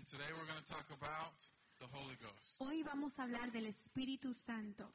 [0.00, 1.36] And today we're going to talk about
[1.76, 2.56] the Holy Ghost.
[2.56, 4.88] Hoy vamos a hablar del Espíritu Santo.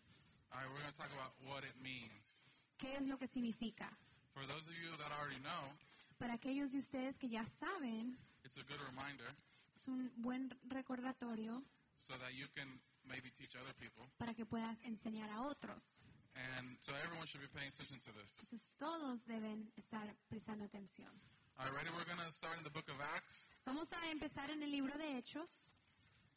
[0.50, 2.42] All right, we're going to talk about what it means.
[2.82, 3.86] ¿Qué es lo que significa?
[4.34, 5.70] For those of you that already know,
[6.18, 9.30] Para aquellos de ustedes que ya saben, it's a good reminder
[9.76, 11.62] es un buen recordatorio
[12.00, 12.66] so that you can
[13.08, 14.10] maybe teach other people.
[14.18, 16.02] para que puedas enseñar a otros.
[16.34, 18.34] And so everyone should be paying attention to this.
[18.42, 21.14] Entonces todos deben estar prestando atención.
[21.58, 24.98] We're going to start in the book of Acts, Vamos a empezar en el libro
[24.98, 25.70] de Hechos,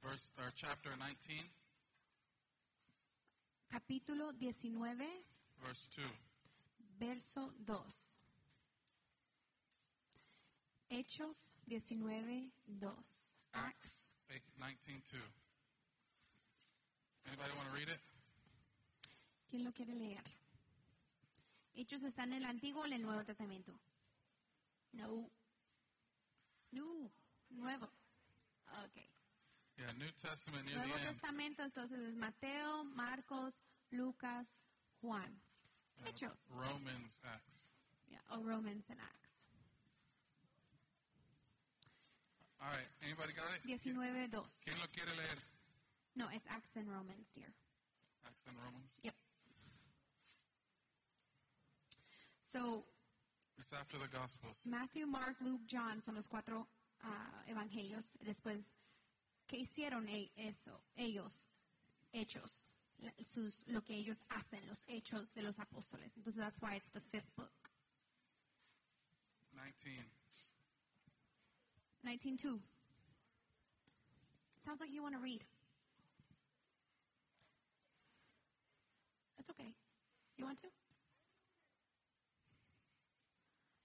[0.03, 1.45] verse or chapter 19,
[3.69, 5.07] capítulo 19,
[5.61, 6.05] verse 2.
[7.01, 8.21] verso 2.
[10.91, 13.35] Hechos 19, 2.
[13.55, 15.21] Acts 8, 19, 2.
[17.27, 18.01] Anybody want to read it?
[19.51, 20.23] ¿Quién lo quiere leer?
[21.75, 23.73] Hechos están en el Antiguo o en el Nuevo Testamento.
[24.93, 25.31] No.
[26.73, 27.11] No.
[27.51, 27.89] Nuevo.
[28.85, 28.97] Ok.
[29.77, 31.09] Yeah, New Testament near Nuevo the end.
[31.09, 34.61] Testamento entonces es Mateo, Marcos, Lucas,
[35.01, 35.41] Juan.
[36.01, 36.47] Uh, Hechos.
[36.51, 37.69] Romans, Acts.
[38.09, 39.43] Yeah, o Romans and Acts.
[42.61, 43.65] All right, anybody got it?
[43.65, 44.65] 19, 2.
[44.65, 45.39] ¿Quién lo quiere leer?
[46.17, 47.47] No, it's Acts and Romans, dear.
[48.27, 48.99] Acts and Romans.
[49.03, 49.15] Yep.
[52.43, 52.85] So,
[53.59, 54.57] It's after the Gospels.
[54.65, 56.67] Matthew, Mark, Luke, John son los cuatro
[57.03, 58.17] ah, evangelios.
[58.25, 58.73] Después,
[59.49, 60.81] ¿qué hicieron e- eso?
[60.97, 61.49] Ellos,
[62.13, 62.69] hechos,
[63.25, 66.17] sus, lo que ellos hacen, los hechos de los apóstoles.
[66.17, 67.71] Entonces, that's why it's the fifth book.
[69.55, 70.05] 19.
[72.07, 72.61] 19.2.
[74.65, 75.45] Sounds like you want to read.
[79.37, 79.75] That's okay.
[80.37, 80.69] You want to?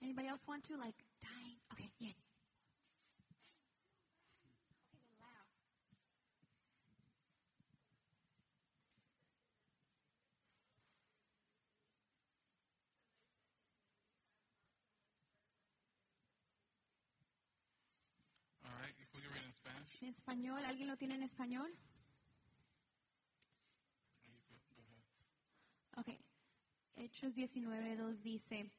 [0.04, 0.76] Anybody else want to?
[0.76, 1.56] Like, dying?
[1.72, 2.10] Okay, yeah.
[2.10, 3.40] Okay.
[18.66, 20.02] All right, if we can read in Spanish.
[20.02, 21.70] En español, ¿alguien lo tiene en español?
[24.26, 25.00] You go, go ahead.
[25.96, 26.20] Ok.
[26.96, 28.70] Hechos 19.2 dice,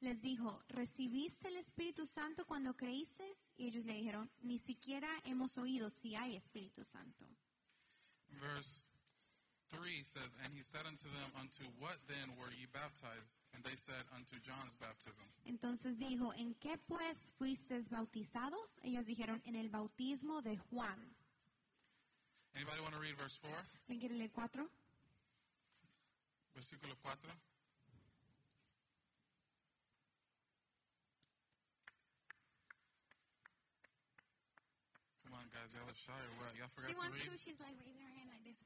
[0.00, 3.52] les dijo, ¿recibiste el Espíritu Santo cuando creíces?
[3.56, 7.26] Y ellos le dijeron, ni siquiera hemos oído si hay Espíritu Santo.
[8.40, 8.84] Verse
[9.70, 13.32] 3 says, And he said unto them, Unto what then were ye baptized?
[13.54, 15.24] And they said, Unto John's baptism.
[15.44, 18.80] Entonces dijo, ¿en qué pues fuisteis bautizados?
[18.82, 20.98] Ellos dijeron, en el bautismo de Juan.
[22.54, 23.56] Anybody want to read verse 4?
[23.86, 24.68] ¿Quién quiere leer 4?
[26.54, 27.47] Versículo 4.
[35.54, 36.18] Guys, y'all are shy?
[36.58, 37.30] Y'all forgot She to wants read?
[37.30, 38.58] to, she's like raising her hand like this.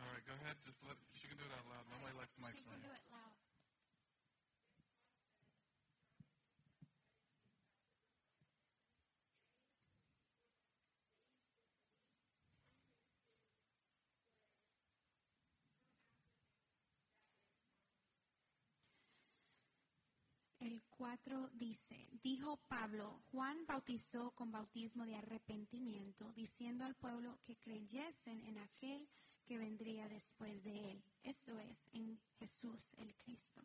[0.00, 0.56] All right, go ahead.
[0.66, 1.84] Just let she can do it out loud.
[1.92, 3.33] Nobody likes mics She can do it loud.
[21.08, 28.40] 4 dice, dijo Pablo, Juan bautizó con bautismo de arrepentimiento, diciendo al pueblo que creyesen
[28.40, 29.06] en aquel
[29.44, 31.04] que vendría después de él.
[31.22, 33.60] Eso es, en Jesús el Cristo.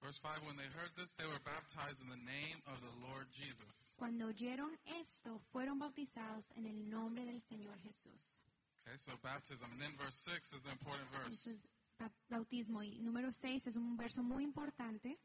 [0.00, 3.28] Verse 5 When they heard this, they were baptized in the name of the Lord
[3.30, 3.92] Jesus.
[3.98, 8.42] Cuando oyeron esto, fueron bautizados en el nombre del Señor Jesús.
[8.86, 9.70] Okay, so baptism.
[9.72, 11.26] And then verse 6 is the important verse.
[11.26, 11.68] Entonces,
[11.98, 12.82] ba- bautismo.
[12.82, 15.18] Y número 6 es un verso muy importante.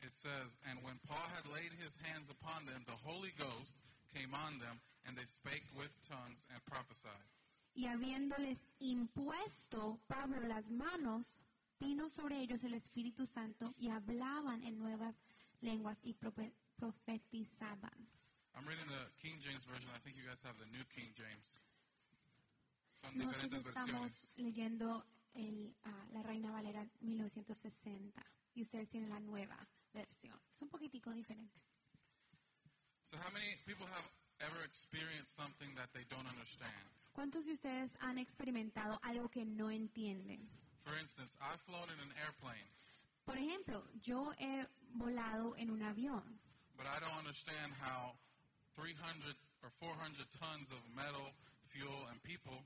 [0.00, 3.74] It says, And when Paul had laid his hands upon them, the Holy Ghost
[4.14, 7.26] came on them, and they spake with tongues and prophesied.
[7.74, 11.40] Y habiéndoles impuesto Pablo las manos,
[11.80, 15.22] vino sobre ellos el Espíritu Santo y hablaban en nuevas
[15.60, 18.08] lenguas y profetizaban.
[18.56, 19.90] I'm reading the King James Version.
[19.94, 21.60] I think you guys have the New King James.
[23.00, 24.34] Son Nosotros estamos versiones.
[24.36, 28.24] leyendo el, ah, la Reina Valera 1960
[28.54, 29.56] y ustedes tienen la nueva
[30.02, 30.38] versión.
[30.52, 31.60] Es un poquitico diferente.
[33.04, 34.04] So, how many people have
[34.40, 36.72] ever experienced something that they don't understand?
[37.12, 40.48] ¿Cuántos de ustedes han experimentado algo que no entienden?
[40.84, 42.68] For instance, I've flown in an airplane,
[43.24, 46.38] Por ejemplo, yo he volado en un avión,
[46.76, 48.16] but I don't understand how
[48.74, 51.32] 300 or 400 tons of metal,
[51.66, 52.64] fuel, and people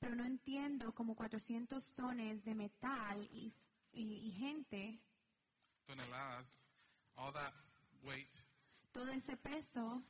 [0.00, 3.54] pero no entiendo cómo 400 tones de metal y,
[3.92, 4.98] y- y gente,
[5.86, 6.58] toneladas,
[7.18, 7.52] all that
[8.04, 8.42] weight
[8.92, 10.02] todo ese peso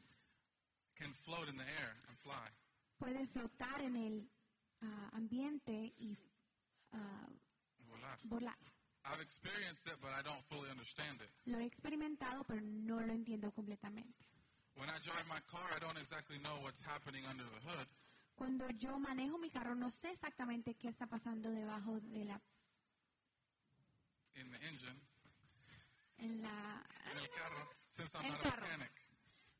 [0.96, 2.48] can float in the air and fly.
[2.98, 4.28] puede flotar en el
[4.82, 6.16] ah, ambiente y
[6.92, 7.28] ah,
[7.88, 8.18] Volar.
[8.24, 8.58] volar.
[9.04, 11.30] I've experienced it, but I don't fully understand it.
[11.46, 14.24] Lo he experimentado, pero no lo entiendo completamente.
[14.76, 17.86] When I drive my car, I don't exactly know what's happening under the hood,
[18.36, 22.40] Cuando yo manejo mi carro, no sé exactamente qué está pasando debajo de la,
[24.36, 24.98] in the engine,
[26.22, 28.92] en la, in el carro, since I'm El not a mechanic.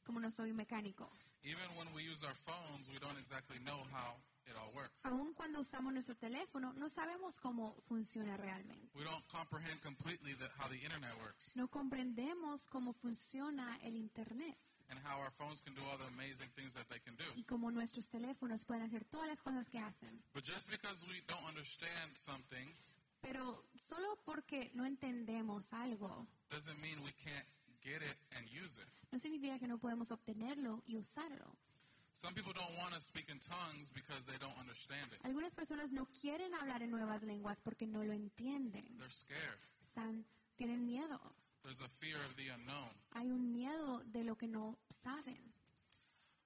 [0.05, 1.11] como no soy mecánico.
[1.45, 4.15] Even when we use our phones, we don't exactly know how
[4.47, 5.05] it all works.
[5.05, 8.91] Aún cuando usamos nuestro teléfono, no sabemos cómo funciona realmente.
[8.95, 14.57] We don't comprehend completely the, how the internet works No comprendemos cómo funciona el Internet
[14.91, 17.25] and how our phones can do all the amazing things that they can do.
[17.35, 20.23] y cómo nuestros teléfonos pueden hacer todas las cosas que hacen.
[20.35, 22.73] But just because we don't understand something
[23.23, 27.47] Pero solo porque no entendemos algo, doesn't mean we can't
[27.81, 28.89] get it and use it.
[29.13, 31.57] no significa que no podemos obtenerlo y usarlo.
[32.15, 35.21] Some people don't want to speak in tongues because they don't understand it.
[35.25, 38.85] Algunas personas no quieren hablar en nuevas lenguas porque no lo entienden.
[38.99, 39.59] They're scared.
[39.83, 40.25] Están,
[40.57, 41.19] tienen miedo.
[41.63, 42.91] There's a fear of the unknown.
[43.15, 45.41] Hay un miedo de lo que no saben.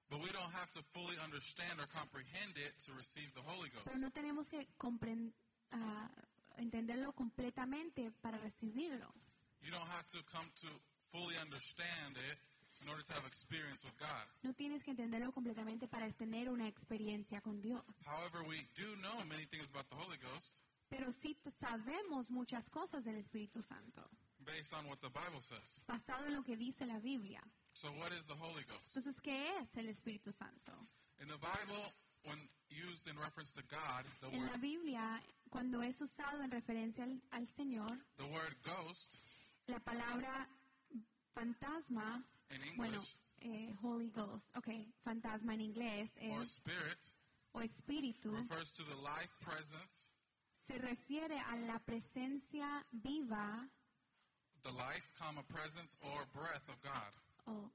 [0.09, 3.85] But we don't have to fully understand or comprehend it to receive the Holy Ghost.
[3.85, 5.33] Pero no tenemos que compren-
[5.73, 6.09] ah,
[6.57, 9.13] entenderlo completamente para recibirlo.
[9.61, 10.67] You don't have to come to
[11.11, 12.39] fully understand it
[12.81, 14.27] in order to have experience with God.
[14.43, 17.83] No tienes que entenderlo completamente para tener una experiencia con Dios.
[18.05, 23.03] However, we do know many things about the Holy Ghost Pero sí sabemos muchas cosas
[23.03, 24.09] del Espíritu Santo,
[24.45, 25.81] based on what the Bible says.
[25.85, 27.41] basado en lo que dice la Biblia.
[27.73, 28.95] So, what is the Holy Ghost?
[28.95, 30.71] Entonces, ¿qué es el Espíritu Santo?
[31.19, 31.93] In the Bible,
[32.27, 32.37] when
[32.69, 37.03] used in reference to God, the En la word, Biblia, cuando es usado en referencia
[37.03, 39.17] al, al Señor, the word ghost
[39.67, 40.47] la palabra
[41.33, 43.03] fantasma, in English bueno,
[43.41, 44.69] eh, Holy Ghost, ok,
[45.03, 47.11] fantasma en inglés, or es, spirit
[47.53, 50.11] o espíritu, refers to the life presence,
[50.53, 53.67] se refiere a la presencia viva
[54.63, 57.13] the life, comma, presence or breath of God,
[57.47, 57.71] o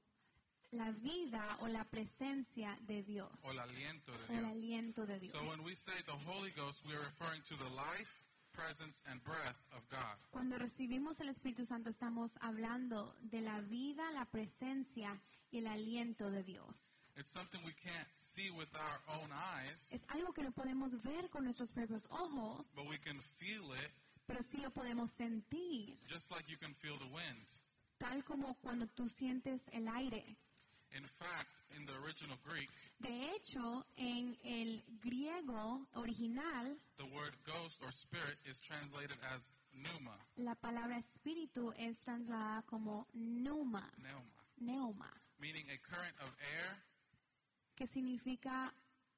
[0.73, 4.51] la vida o la presencia de Dios or el aliento de o el Dios.
[4.51, 5.31] aliento de Dios.
[5.33, 9.23] So when we say the Holy Ghost, we are referring to the life, presence, and
[9.23, 10.17] breath of God.
[10.31, 15.19] Cuando recibimos el Espíritu Santo estamos hablando de la vida, la presencia
[15.51, 17.05] y el aliento de Dios.
[17.15, 21.29] It's something we can't see with our own eyes, Es algo que no podemos ver
[21.29, 23.91] con nuestros propios ojos, but we can feel it
[24.25, 27.45] pero sí lo podemos sentir, just like you can feel the wind.
[27.99, 30.35] tal como cuando tú sientes el aire.
[30.95, 32.69] In fact, in the original Greek,
[32.99, 40.15] De hecho, en el griego original, the word ghost or spirit is translated as pneuma,
[40.37, 46.77] la palabra espíritu es trasladada como pneuma, pneuma, neuma, meaning a current of air,
[47.75, 48.71] que significa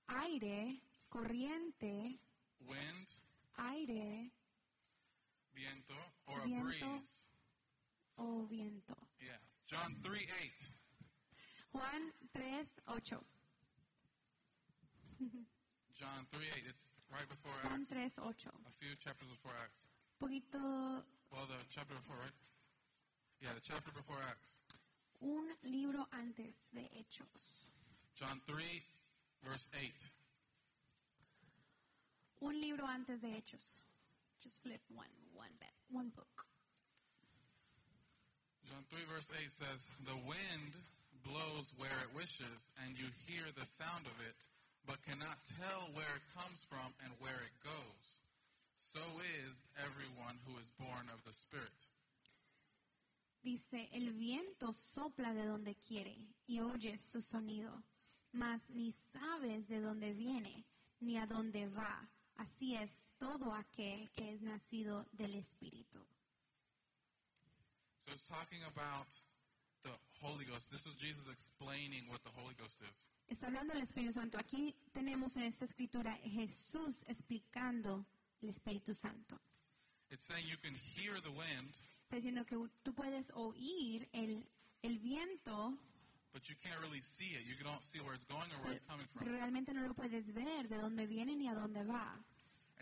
[0.08, 2.18] aire, corriente,
[2.62, 3.08] wind,
[3.58, 4.32] aire
[5.54, 5.96] viento,
[6.28, 7.24] or a breeze.
[8.18, 8.96] o viento.
[9.20, 9.40] Yeah.
[9.68, 10.85] John 3 8.
[11.76, 13.20] Juan 3, 8.
[15.92, 16.64] John 3 8.
[16.72, 17.92] It's right before Juan Acts.
[17.92, 18.32] 3, 8.
[18.32, 19.84] A few chapters before Acts.
[20.16, 21.04] Poquito,
[21.36, 22.38] Well, the chapter before, right?
[23.44, 24.60] Yeah, the chapter before Acts.
[25.22, 27.68] un libro antes de Hechos.
[28.16, 28.64] John 3,
[29.44, 29.92] verse 8.
[32.42, 33.84] Un libro antes de Hechos.
[34.42, 36.46] Just flip one, one, bit, one book.
[38.64, 40.80] John 3, verse 8 says, The wind
[41.26, 44.40] blows where it wishes, and you hear the sound of it,
[44.86, 48.22] but cannot tell where it comes from and where it goes.
[48.78, 49.02] So
[49.42, 51.90] is everyone who is born of the Spirit.
[53.44, 56.16] Dice, el viento sopla de donde quiere
[56.48, 57.84] y oyes su sonido,
[58.32, 60.66] mas ni sabes de dónde viene
[61.00, 62.08] ni a dónde va.
[62.38, 66.00] Así es todo aquel que es nacido del Espíritu.
[68.06, 69.08] So it's talking about
[69.86, 70.72] the Holy Ghost.
[70.72, 72.98] This was Jesus explaining what the Holy Ghost is.
[73.30, 74.38] Está hablando del Espíritu Santo.
[74.38, 78.06] Aquí tenemos en esta escritura Jesús explicando
[78.42, 79.40] el Espíritu Santo.
[80.12, 81.74] It's saying you can hear the wind,
[82.04, 84.46] Está diciendo que tú puedes oír el,
[84.84, 85.74] el viento,
[86.34, 87.46] but you can't really see it.
[87.48, 89.36] You don't see where it's going or where it's coming pero from.
[89.38, 92.24] realmente no lo puedes ver de dónde viene ni a dónde va.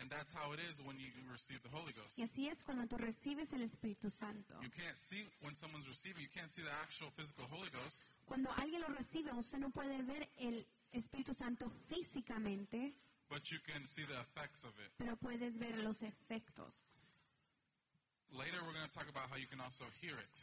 [0.00, 2.18] And that's how it is when you receive the Holy Ghost.
[2.18, 4.54] Y así es cuando tú recibes el Espíritu Santo.
[4.60, 8.50] You can't see when someone's receiving, you can't see the actual physical Holy Ghost, Cuando
[8.56, 12.94] alguien lo recibe, usted no puede ver el Espíritu Santo físicamente,
[13.28, 14.90] but you can see the effects of it.
[14.98, 16.92] pero puedes ver los efectos.
[18.32, 20.34] Later, we're going to talk about how you can also hear it.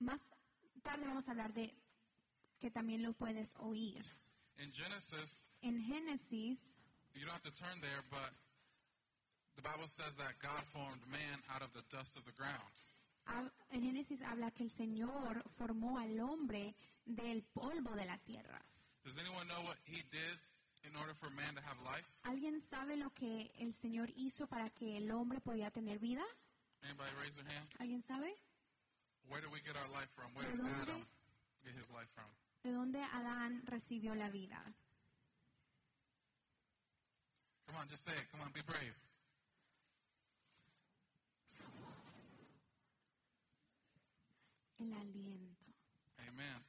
[0.00, 0.20] Más
[0.82, 1.74] tarde vamos a hablar de
[2.58, 4.02] que también lo puedes oír.
[4.58, 6.74] In Genesis, En Génesis,
[7.14, 8.32] you don't have to turn there, but
[9.56, 12.72] the Bible says that God formed man out of the dust of the ground.
[13.70, 18.60] en Génesis habla que el Señor formó al hombre del polvo de la tierra.
[19.04, 20.38] Does anyone know what he did
[20.84, 22.06] in order for man to have life?
[22.24, 26.22] ¿Alguien sabe lo que el Señor hizo para que el hombre pudiera tener vida?
[26.82, 27.68] Anybody raise their hand?
[27.78, 28.34] ¿Alguien sabe?
[29.28, 30.34] Where do we get our life from?
[30.34, 30.60] Where did?
[30.60, 31.06] Adam
[31.64, 32.26] get his life from?
[32.62, 34.60] ¿De dónde Adán recibió la vida?
[37.66, 38.30] Come on, just say it.
[38.30, 38.94] Come on, be brave.
[44.82, 45.72] El aliento.
[46.18, 46.64] Amen.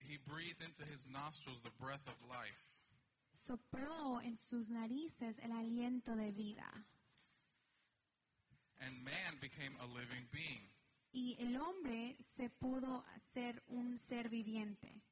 [0.00, 2.64] He breathed into his nostrils the breath of life.
[3.34, 6.86] Sopló en sus narices el aliento de vida.
[8.80, 10.70] And man became a living being.
[11.12, 15.02] Y el hombre se pudo hacer un ser viviente.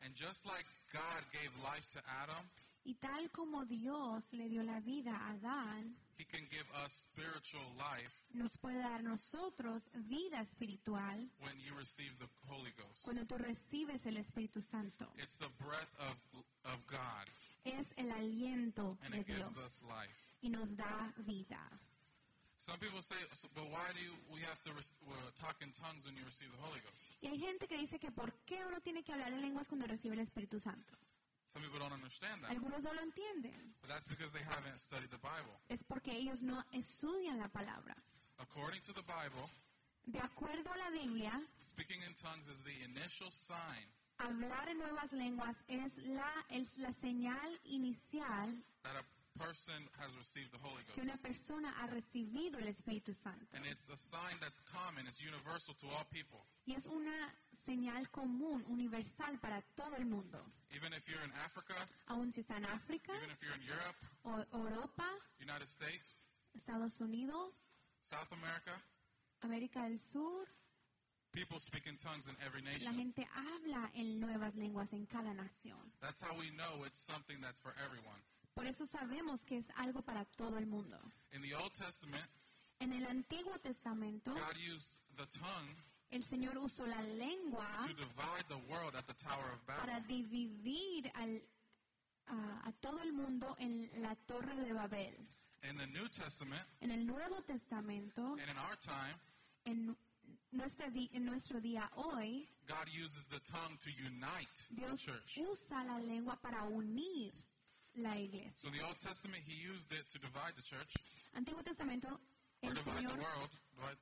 [0.00, 2.48] And just like God gave life to Adam,
[2.84, 7.64] Y tal como Dios le dio la vida a Adán, he can give us spiritual
[7.76, 13.04] life nos puede dar a nosotros vida espiritual when you receive the Holy Ghost.
[13.04, 15.06] cuando tú recibes el Espíritu Santo.
[15.16, 16.16] It's the breath of,
[16.64, 17.28] of God,
[17.64, 20.14] Es el aliento and de it gives Dios us life.
[20.42, 21.60] y nos da vida.
[22.56, 26.04] Some people say, "So- but why do you, we have to uh, talk in tongues
[26.04, 27.08] when you receive the Holy Ghost?
[27.22, 29.86] Y hay gente que dice que ¿por qué uno tiene que hablar en lenguas cuando
[29.86, 30.96] recibe el Espíritu Santo?
[31.52, 32.50] Some people don't understand that.
[32.50, 33.74] Algunos no lo entienden.
[33.80, 35.54] But that's because they haven't studied the Bible.
[35.68, 37.96] Es porque ellos no estudian la palabra.
[38.38, 39.48] According to the Bible,
[40.06, 43.84] De acuerdo a la Biblia, speaking in tongues is the initial sign
[44.18, 49.04] hablar en nuevas lenguas es la, es la señal inicial that a
[49.38, 53.56] person has received the Holy que una persona ha recibido el Espíritu Santo.
[53.56, 56.40] And it's a sign that's common, it's universal to all people.
[56.66, 57.14] Y es una
[57.52, 60.38] señal común, universal para todo el mundo.
[60.74, 61.74] Even if you're in Africa,
[62.08, 65.06] Aun si está en África, even if you're in Europe, o Europa,
[65.40, 66.22] United States,
[66.54, 67.70] Estados Unidos,
[68.02, 68.72] South America,
[69.42, 70.46] América del Sur,
[71.32, 72.94] people speak in tongues in every la nation.
[72.96, 75.78] gente habla en nuevas lenguas en cada nación.
[76.00, 78.20] That's how we know it's something that's for everyone.
[78.58, 80.98] Por eso sabemos que es algo para todo el mundo.
[81.32, 82.28] In the Old Testament,
[82.80, 85.76] En el Antiguo Testamento, God used the tongue
[86.10, 90.08] el Señor usó la lengua to divide the world at the Tower of para Babel.
[90.08, 91.42] dividir al-
[92.26, 95.14] a, a todo el mundo en la Torre de Babel.
[95.62, 99.14] In the New Testament, En el Nuevo Testamento, and in our time,
[99.66, 99.96] en,
[100.50, 105.38] nuestra di- en nuestro día hoy, God uses the tongue to unite the Dios church.
[105.38, 107.32] usa la lengua para unir
[107.98, 108.50] la iglesia.
[108.52, 110.94] So in the Old Testament, He used it to divide the church,
[111.36, 112.08] Antiguo Testamento,
[112.62, 113.96] el divide the Señor, world, divide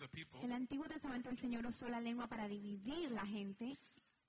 [0.00, 0.40] the people.
[0.42, 3.78] el Antiguo Testamento el Señor usó la lengua para dividir la gente.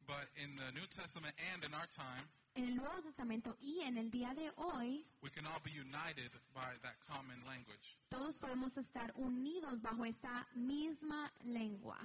[0.08, 3.98] But in the New Testament and in our time, En el Nuevo Testamento y en
[3.98, 7.98] el día de hoy, we can all be united by that common language.
[8.10, 11.98] todos podemos estar unidos bajo esa misma lengua.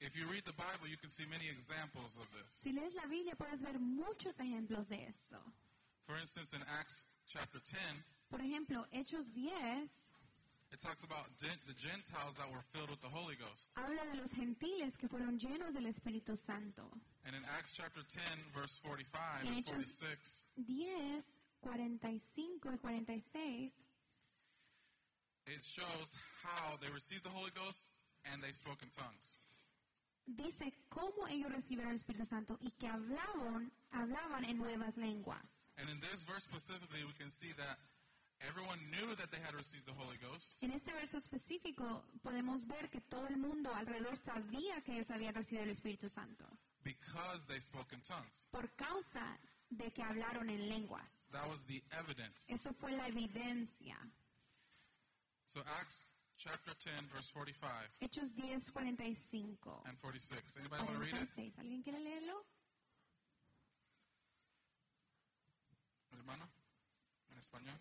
[0.00, 2.50] If you read the Bible, you can see many examples of this.
[2.52, 5.38] Si lees la Biblia puedes ver muchos ejemplos de esto.
[6.06, 7.78] For instance, in Acts chapter 10,
[8.30, 9.86] Por ejemplo, Hechos 10
[10.72, 13.68] it talks about gen- the Gentiles that were filled with the Holy Ghost.
[13.76, 16.88] habla de los gentiles que fueron llenos del Espíritu Santo.
[17.26, 23.72] And in Acts chapter 10, verse 45 En and Hechos 46, 10, 45 y 46
[25.46, 27.82] it shows how they received the Holy Ghost
[28.24, 29.38] and they spoke in tongues.
[30.26, 35.70] Dice cómo ellos recibieron el Espíritu Santo y que hablaban, hablaban en nuevas lenguas.
[35.76, 37.78] And in this verse specifically, we can see that
[38.40, 42.90] everyone knew that they had received the Holy Ghost En este verso específico podemos ver
[42.90, 46.44] que todo el mundo alrededor sabía que ellos habían recibido el Espíritu Santo
[46.82, 48.48] because they spoke in tongues.
[48.50, 49.38] por causa
[49.70, 51.28] de que hablaron en lenguas.
[51.30, 52.52] That was the evidence.
[52.52, 53.96] Eso fue la evidencia.
[55.46, 57.70] So Acts chapter 10, verse 45
[58.02, 59.86] Hechos 10, 45.
[59.86, 60.56] and 46.
[60.58, 61.28] Anybody want to read it?
[61.28, 61.58] 46.
[61.58, 62.44] ¿Alguien quiere leerlo?
[66.12, 66.48] Hermano,
[67.30, 67.78] en español.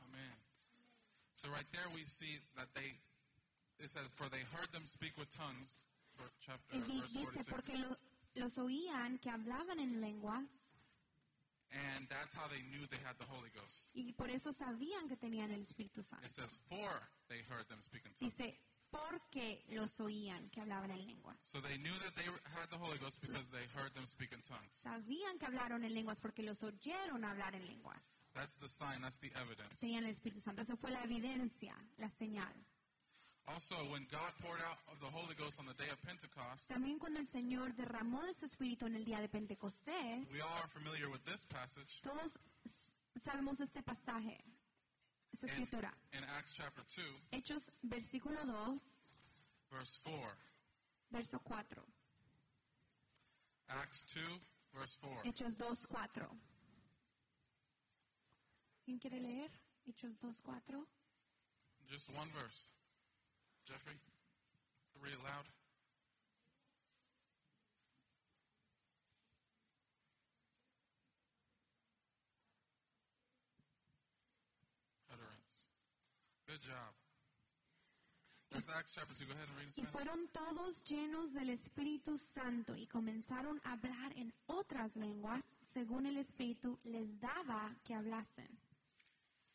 [0.00, 0.36] Amen.
[1.46, 2.90] So right there we see that they,
[3.78, 5.78] it says, for they heard them speak with tongues,
[6.42, 7.46] chapter, Y verse dice, 46.
[7.54, 7.96] porque lo-
[8.42, 10.58] los oían que hablaban en lenguas
[11.70, 13.86] and that's how they knew they had the Holy Ghost.
[13.94, 16.26] y por eso sabían que tenían el Espíritu Santo.
[16.26, 16.90] It says, for
[17.28, 18.34] they heard them speak in tongues.
[18.34, 18.58] Dice,
[18.96, 21.36] porque los oían que hablaban en lenguas.
[21.42, 24.40] So they knew that they had the Holy Ghost because they heard them speak in
[24.42, 24.82] tongues.
[24.82, 28.02] Sabían que hablaron en lenguas porque los oyeron hablar en lenguas.
[28.34, 29.80] That's the sign, that's the evidence.
[29.80, 30.62] Tenían el Espíritu Santo.
[30.62, 32.54] Esa fue la evidencia, la señal.
[33.48, 36.98] Also, when God poured out of the Holy Ghost on the day of Pentecost, También
[36.98, 40.68] cuando el Señor derramó de su Espíritu en el día de Pentecostés, we all are
[40.68, 42.40] familiar with this passage todos
[43.14, 44.42] sabemos este pasaje,
[45.36, 45.92] esta in, escritura.
[46.12, 48.80] in Acts chapter 2, Hechos, versículo 2,
[49.68, 50.36] verse 4.
[51.08, 51.84] verso 4.
[53.68, 54.40] Acts 2,
[54.72, 55.22] verse 4.
[55.24, 56.28] Hechos 2, 4.
[58.84, 59.50] ¿Quién quiere leer?
[59.84, 60.86] Hechos 2, 4.
[61.88, 62.70] Just one verse.
[63.64, 63.98] Jeffrey,
[65.00, 65.46] read it loud.
[76.56, 76.92] Good job.
[78.50, 79.28] That's Acts chapter 2.
[79.28, 79.76] Go ahead and read it.
[79.76, 86.06] Y fueron todos llenos del Espíritu Santo y comenzaron a hablar en otras lenguas según
[86.06, 88.48] el Espíritu les daba que hablasen.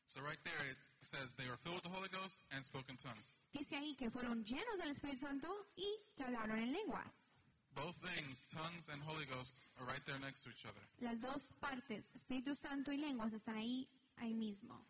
[0.10, 2.98] So right there it says they were filled with the Holy Ghost and spoke in
[2.98, 3.40] tongues.
[3.52, 7.32] Dice ahí que fueron llenos del Espíritu Santo y que hablaron en lenguas.
[7.74, 10.86] Both things, tongues and Holy Ghost, are right there next to each other.
[11.00, 14.86] Las dos partes, Espíritu Santo y lenguas, están ahí, ahí mismo.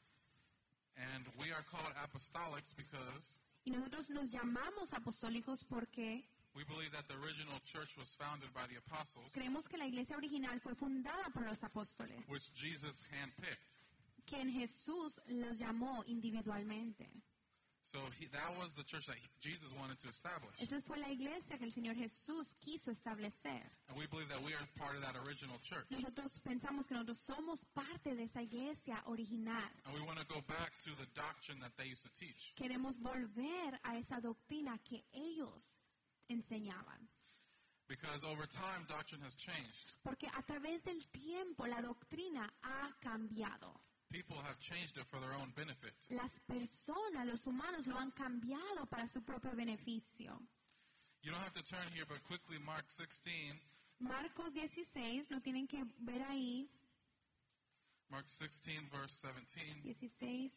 [1.02, 7.08] And we are called apostolics because Y nosotros nos llamamos apostólicos porque we believe that
[7.08, 11.32] the original church was founded by the apostles, creemos que la iglesia original fue fundada
[11.34, 13.78] por los apóstoles, which Jesus handpicked.
[14.26, 17.10] quien Jesús los llamó individualmente.
[17.92, 20.56] So he, that was the church that Jesus wanted to establish.
[20.62, 23.60] Esta fue la iglesia que el Señor Jesús quiso establecer.
[23.90, 25.84] And we believe that we are part of that original church.
[25.92, 29.68] Nosotros pensamos que nosotros somos parte de esa iglesia original.
[29.86, 32.56] And we want to go back to the doctrine that they used to teach.
[32.56, 35.82] Queremos volver a esa doctrina que ellos
[36.30, 37.10] enseñaban.
[37.90, 39.96] Because over time, doctrine has changed.
[40.02, 43.82] Porque a través del tiempo la doctrina ha cambiado.
[44.12, 45.94] People have changed it for their own benefit.
[46.10, 50.38] Las personas, los humanos lo han cambiado para su propio beneficio.
[51.24, 53.60] You don't have to turn here, but quickly, Mark 16.
[54.00, 56.68] Marcos 16, lo tienen que ver ahí,
[58.10, 59.84] Mark 16, verse 17.
[59.84, 60.52] 16,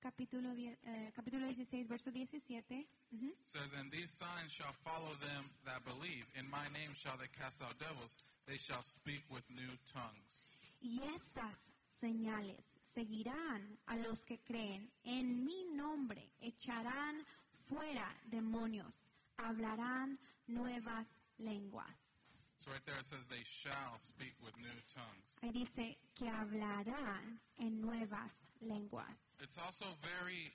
[0.00, 2.86] capítulo, eh, capítulo 16, verso 17.
[3.12, 3.32] Ujú.
[3.44, 6.26] says, And these signs shall follow them that believe.
[6.34, 8.16] In my name shall they cast out devils.
[8.46, 10.48] They shall speak with new tongues.
[10.84, 14.92] Y estas señales seguirán a los que creen.
[15.02, 17.24] En mi nombre echarán
[17.66, 22.26] fuera demonios, hablarán nuevas lenguas.
[22.58, 25.38] So right there it says, They shall speak with new tongues.
[25.42, 29.38] Ahí dice que hablarán en nuevas lenguas.
[29.40, 30.52] It's also very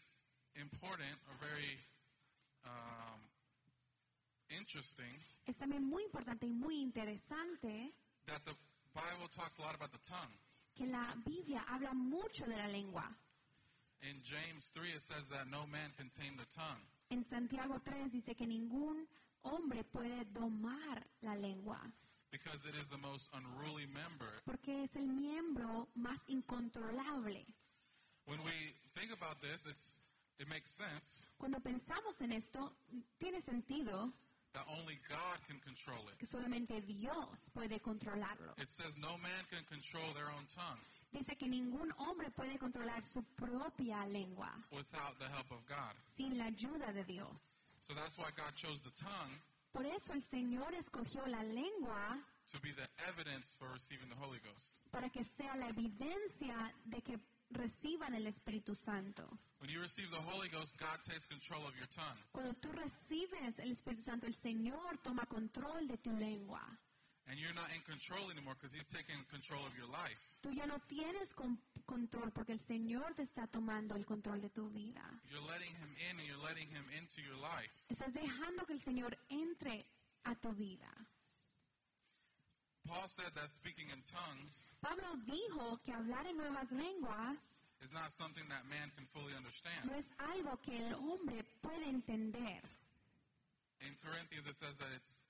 [0.56, 1.80] important or very
[2.66, 3.20] um,
[4.50, 7.96] interesting Es también muy importante y muy interesante
[8.28, 8.56] that the
[9.02, 10.34] Bible talks a lot about the tongue.
[10.76, 13.04] que la Biblia habla mucho de la lengua.
[14.02, 16.80] In James 3, it says that no man can tame the tongue.
[17.12, 19.06] En Santiago 3 dice que ningún
[19.44, 21.80] hombre puede domar la lengua,
[22.32, 24.30] because it is the most unruly member.
[24.46, 27.46] porque es el miembro más incontrolable.
[28.26, 29.98] When we think about this, it's,
[30.40, 32.72] it makes sense Cuando pensamos en esto,
[33.18, 34.14] tiene sentido
[34.54, 36.18] that only God can control it.
[36.18, 38.54] que solamente Dios puede controlarlo.
[38.58, 40.82] It says no man can control their own tongue
[41.12, 45.94] Dice que ningún hombre puede controlar su propia lengua without the help of God.
[46.16, 47.66] sin la ayuda de Dios.
[47.82, 49.34] So that's why God chose the tongue
[49.74, 52.18] Por eso el Señor escogió la lengua
[52.52, 54.74] to be the evidence for receiving the Holy Ghost.
[54.92, 57.20] para que sea la evidencia de que
[57.52, 59.28] reciban el Espíritu Santo.
[59.60, 62.18] When you receive the Holy Ghost, God takes control of your tongue.
[62.32, 66.62] Cuando tú recibes el Espíritu Santo, el Señor toma control de tu lengua.
[67.28, 70.18] And you're not in control anymore because He's taking control of your life.
[70.42, 74.50] Tú ya no tienes con- control porque el Señor te está tomando el control de
[74.50, 75.04] tu vida.
[75.30, 77.70] You're letting Him in and you're letting Him into your life.
[77.90, 79.86] Estás dejando que el Señor entre
[80.24, 80.90] a tu vida.
[82.88, 87.38] Paul said that speaking in tongues Pablo dijo que hablar en nuevas lenguas
[87.82, 89.86] is not something that man can fully understand.
[89.86, 92.60] no es algo que el hombre puede entender.
[93.82, 95.22] In Corinthians, it says that it's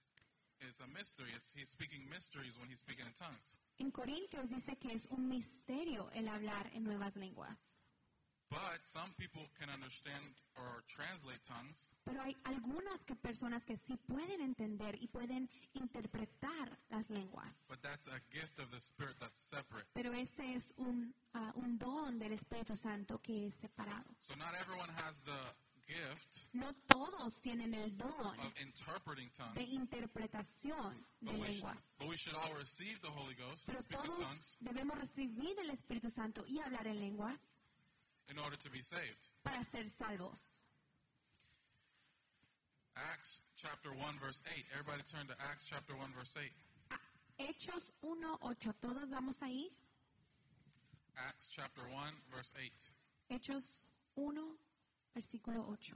[0.59, 1.29] it's a mystery.
[1.35, 3.57] It's he's speaking mysteries when he's speaking in tongues.
[3.79, 7.55] En Corintios dice que es un misterio el hablar en nuevas lenguas.
[8.49, 10.23] But some people can understand
[10.57, 16.77] or translate tongues, Pero hay algunas que personas que sí pueden entender y pueden interpretar
[16.89, 17.67] las lenguas.
[17.69, 19.85] but that's a gift of the Spirit that's separate.
[19.93, 24.15] Pero ese es un, ah, un don del Espíritu Santo que es separado.
[24.21, 25.39] So not everyone has the
[25.87, 31.95] gift No todos tienen el don of interpreting de interpretación de but we, should, lenguas.
[31.97, 34.97] but we should all receive the Holy Ghost Pero and speak in todos tongues debemos
[34.99, 37.53] recibir el Espíritu Santo y hablar en lenguas
[38.29, 39.31] in order to be saved.
[39.43, 40.63] para ser salvos.
[42.95, 44.65] Acts chapter 1 verse 8.
[44.73, 46.51] Everybody turn to Acts chapter 1 verse 8.
[46.91, 46.99] Ah,
[47.39, 48.73] Hechos 1.8.
[48.81, 49.71] ¿Todos vamos ahí?
[51.17, 52.71] Acts chapter 1 verse 8.
[53.31, 54.57] Hechos 1,
[55.15, 55.95] versículo 8.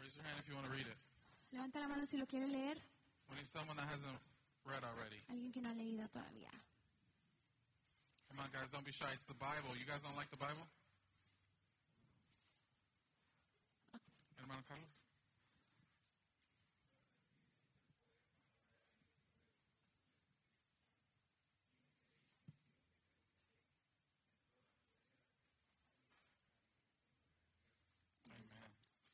[0.00, 0.96] Raise your hand if you want to read it.
[1.52, 2.76] Levanta la mano si lo quiere leer.
[3.28, 4.18] We need someone that hasn't
[4.64, 5.22] read already.
[5.30, 6.50] Alguien que no ha leído todavía.
[8.30, 9.10] Come on, guys, don't be shy.
[9.12, 9.74] It's the Bible.
[9.76, 10.64] You guys don't like the Bible?
[14.38, 14.88] Hermano Carlos?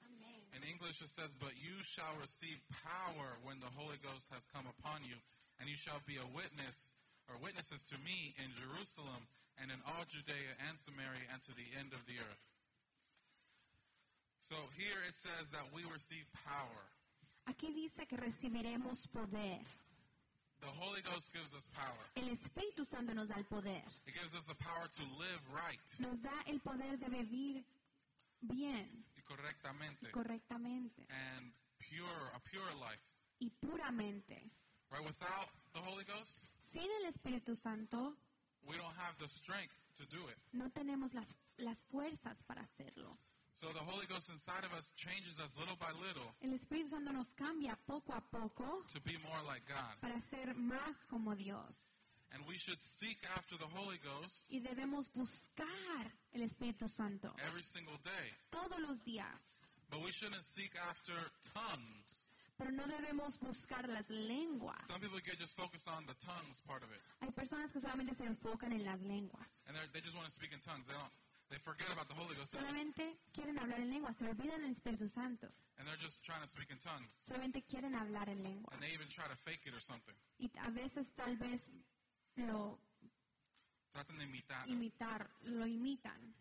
[0.04, 0.40] Amen.
[0.54, 4.64] In English, it says, But you shall receive power when the Holy Ghost has come
[4.78, 5.16] upon you,
[5.60, 6.95] and you shall be a witness
[7.28, 9.26] or witnesses to me in Jerusalem
[9.58, 12.44] and in all Judea and Samaria and to the end of the earth.
[14.50, 16.82] So here it says that we receive power.
[17.50, 19.58] Aquí dice que recibiremos poder.
[20.60, 22.00] The Holy Ghost gives us power.
[22.16, 23.82] El Espíritu Santo nos da el poder.
[24.06, 27.62] It gives us the power to live right Nos da el poder de vivir
[28.40, 33.02] bien, y correctamente correctamente and pure, a pure life.
[33.40, 34.40] y puramente.
[34.90, 35.04] Right?
[35.04, 36.38] Without the Holy Ghost,
[36.76, 38.14] Sin el Espíritu Santo
[38.68, 40.36] we don't have the strength to do it.
[40.52, 43.16] no tenemos las, las fuerzas para hacerlo.
[43.54, 47.12] So the Holy Ghost inside of us changes us little by little El Espíritu Santo
[47.12, 49.96] nos cambia poco a poco to be more like God.
[50.02, 52.02] para ser más como Dios.
[52.34, 57.62] And we should seek after the Holy Ghost Y debemos buscar el Espíritu Santo every
[57.62, 58.34] single day.
[58.50, 59.60] todos los días.
[59.88, 61.14] But we shouldn't seek after
[61.54, 62.28] tongues.
[62.56, 64.82] Pero no debemos buscar las lenguas.
[64.86, 67.00] Some people get just focused on the tongues part of it.
[67.20, 69.46] Hay personas que solamente se enfocan en las lenguas.
[69.68, 70.86] And they just want to speak in tongues.
[70.86, 71.12] They don't
[71.50, 72.52] they forget about the Holy Ghost.
[72.54, 75.48] Solamente quieren hablar en lenguas, se olvidan del Espíritu Santo.
[75.78, 77.22] And they're just trying to speak in tongues.
[77.28, 78.72] Solamente quieren hablar en lenguas.
[78.72, 80.14] And they even try to fake it or something.
[80.38, 81.70] Y a veces tal vez
[82.36, 82.78] lo
[83.92, 84.66] Tratan de imitar.
[84.68, 86.34] imitar, lo imitan.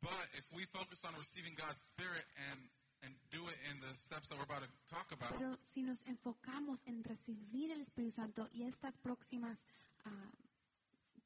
[0.00, 2.60] But if we focus on receiving God's Spirit and
[3.04, 6.02] and do it in the steps that we're about to talk about, Pero si nos
[6.06, 9.66] enfocamos en recibir el Espíritu Santo y estas próximas
[10.04, 10.10] ah,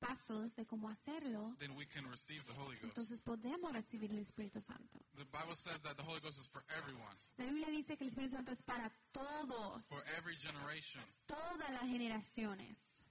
[0.01, 2.85] pasos de cómo hacerlo, then we can receive the Holy Ghost.
[2.85, 4.99] entonces podemos recibir el Espíritu Santo.
[5.17, 8.11] The Bible says that the Holy Ghost is for everyone, La Biblia dice que el
[8.11, 13.03] Espíritu Santo es para todos, for every generation, todas las generaciones.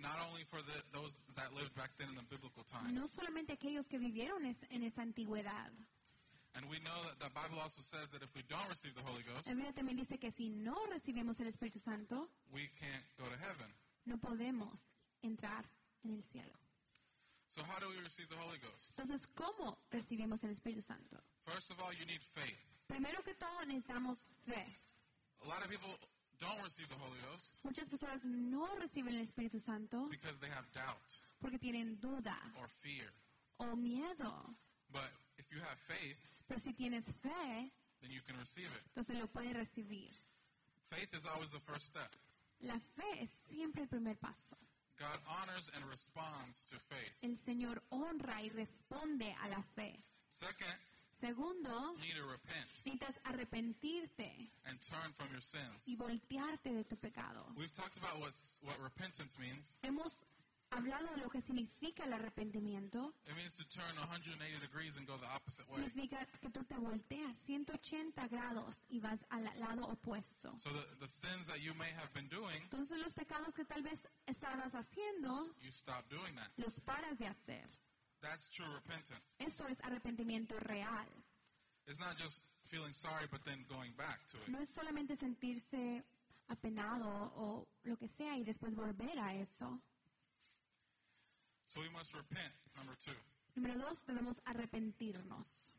[0.00, 2.94] not only for the, those that lived back then in the biblical time.
[2.94, 5.72] No solamente aquellos que vivieron en esa antigüedad.
[6.54, 9.22] And we know that the Bible also says that if we don't receive the Holy
[9.22, 13.24] Ghost, La Biblia también dice que si no recibimos el Espíritu Santo, we can't go
[13.28, 13.70] to heaven.
[14.06, 14.90] no podemos
[15.22, 15.64] entrar
[16.04, 16.54] en el cielo.
[17.50, 18.90] So how do we receive the Holy Ghost?
[18.96, 21.18] Entonces, ¿cómo recibimos el Espíritu Santo?
[21.46, 22.58] First of all, you need faith.
[22.88, 24.64] Primero que todo necesitamos fe.
[25.42, 25.94] A lot of people
[26.40, 30.66] don't receive the Holy Ghost Muchas personas no reciben el Espíritu Santo because they have
[30.72, 33.12] doubt porque tienen duda or fear.
[33.58, 34.54] o miedo.
[34.90, 35.10] But
[35.50, 38.82] if you have faith, Pero si tienes fe, then you can receive it.
[38.94, 40.10] entonces lo puedes recibir.
[40.90, 42.08] Faith is always the first step.
[42.62, 44.56] La fe es siempre el primer paso.
[44.98, 47.12] God honors and responds to faith.
[47.22, 50.02] El Señor honra y responde a la fe.
[50.30, 50.74] Second,
[51.12, 55.86] Segundo, you need to repent necesitas arrepentirte and turn from your sins.
[55.86, 57.44] y voltearte de tu pecado.
[57.56, 59.76] We've talked about what repentance means.
[59.82, 60.24] Hemos
[60.70, 63.14] hablado de lo que significa el arrepentimiento.
[63.26, 65.82] It means to turn 180 degrees and go the opposite way.
[65.82, 70.56] Significa que tú te volteas 180 grados y vas al lado opuesto.
[70.58, 73.82] So the, the sins that you may have been doing, Entonces los pecados que tal
[73.82, 76.50] vez estabas haciendo, you stop doing that.
[76.56, 77.68] los paras de hacer.
[78.20, 79.34] That's true repentance.
[79.38, 81.06] Eso es arrepentimiento real.
[81.86, 84.48] It's not just feeling sorry but then going back to it.
[84.48, 86.04] No es solamente sentirse
[86.48, 89.80] apenado o lo que sea y después volver a eso.
[91.68, 93.16] So we must repent, number two.
[93.56, 95.72] Número dos, debemos arrepentirnos.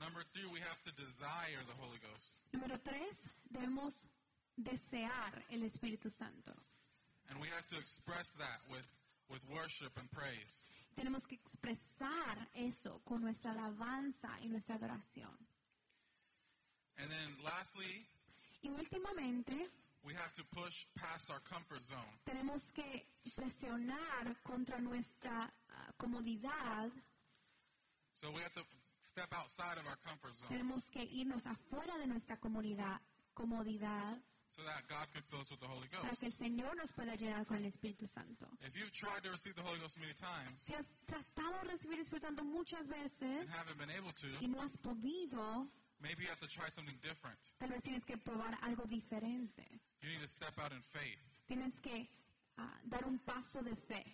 [0.00, 2.38] Number three, we have to desire the Holy Ghost.
[2.52, 4.06] Número tres, debemos
[4.56, 6.52] desear el Espíritu Santo.
[7.30, 8.86] And we have to express that with,
[9.30, 10.66] with worship and praise.
[10.96, 15.32] Tenemos que expresar eso con nuestra alabanza y nuestra adoración.
[16.98, 18.06] And then lastly,
[18.62, 19.68] Y últimamente
[20.04, 22.18] we have to push past our comfort zone.
[22.24, 26.90] tenemos que presionar contra nuestra ah, comodidad,
[28.14, 28.62] So we have to
[29.00, 33.00] step outside of our comfort zone tenemos que irnos afuera de nuestra comunidad,
[33.34, 34.18] comodidad
[34.54, 36.20] so that God can fill us with the Holy para Ghost.
[36.20, 38.46] que el Señor nos pueda llenar con el Espíritu Santo.
[38.60, 41.98] If you've tried to receive the Holy Ghost many times Si has tratado de recibir
[41.98, 45.66] el Espíritu Santo muchas veces and haven't been able to, y no has podido,
[46.04, 47.40] maybe you have to try something different.
[47.58, 49.64] tal vez tienes que probar algo diferente.
[50.02, 51.20] You need to step out in faith.
[51.48, 52.08] Tienes que
[52.58, 54.04] ah, dar un paso de fe.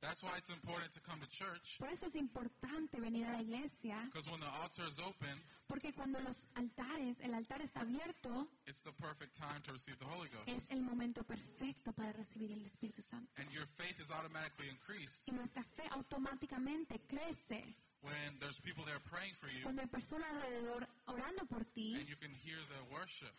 [0.00, 3.40] That's why it's important to come to church Por eso es importante venir a la
[3.40, 5.38] iglesia, because when the altar is open,
[5.68, 10.04] porque cuando los altares, el altar está abierto, it's the perfect time to receive the
[10.04, 10.48] Holy Ghost.
[10.48, 13.30] es el momento perfecto para recibir el Espíritu Santo.
[13.40, 18.98] And your faith is automatically increased Y nuestra fe automáticamente crece when there's people there
[19.10, 22.82] praying for you cuando hay personas alrededor orando por ti and you can hear the
[22.92, 23.32] worship.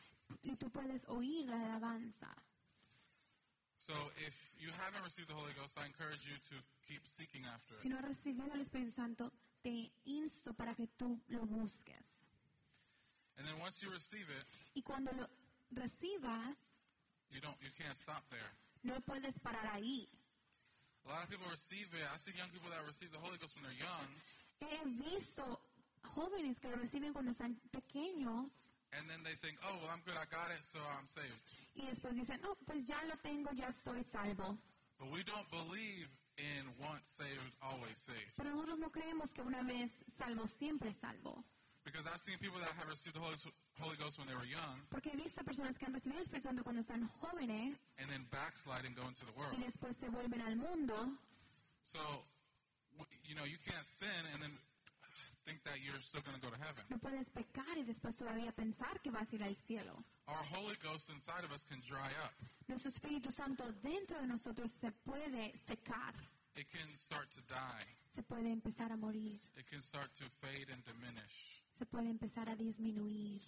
[0.43, 2.29] y tú puedes oír la alabanza.
[3.85, 3.93] So
[4.25, 6.55] if you haven't received the Holy Ghost, I encourage you to
[6.87, 7.91] keep seeking after Si it.
[7.91, 12.23] no has recibido el Espíritu Santo, te insto para que tú lo busques.
[13.37, 14.45] And then once you receive it,
[14.75, 15.27] Y cuando lo
[15.75, 16.71] recibas,
[17.29, 18.47] you don't you can't stop there.
[18.83, 20.07] no puedes parar ahí.
[21.05, 22.07] A lot of people receive it.
[22.07, 24.07] I see young people that receive the Holy Ghost when they're young,
[24.61, 25.61] He visto
[26.03, 30.15] jóvenes que lo reciben cuando están pequeños and then they think, "Oh, well, I'm good.
[30.15, 31.41] I got it, so I'm saved."
[31.75, 34.57] y después dicen, no, pues ya lo tengo, ya estoy salvo.
[34.99, 38.33] But we don't believe in once saved, always saved.
[38.37, 41.43] Pero nosotros no creemos que una vez salvo, siempre salvo.
[41.83, 43.35] Because I've seen people that have received the Holy,
[43.79, 46.47] Holy Ghost when they were young, Porque he visto personas que han recibido el Espíritu
[46.47, 49.53] Santo cuando están jóvenes and then backslide and go into the world.
[49.57, 51.17] y después se vuelven al mundo.
[51.83, 52.25] So,
[53.23, 54.51] you know, you can't sin and then
[55.45, 56.83] think that you're still going to go to heaven.
[56.89, 60.03] No puedes pecar y después todavía pensar que vas a ir al cielo.
[60.27, 62.31] Our Holy Ghost inside of us can dry up.
[62.67, 66.13] Nuestro Espíritu Santo dentro de nosotros se puede secar,
[66.55, 67.85] It can start to die.
[68.07, 72.47] se puede empezar a morir, It can start to fade and diminish se puede empezar
[72.47, 73.41] a disminuir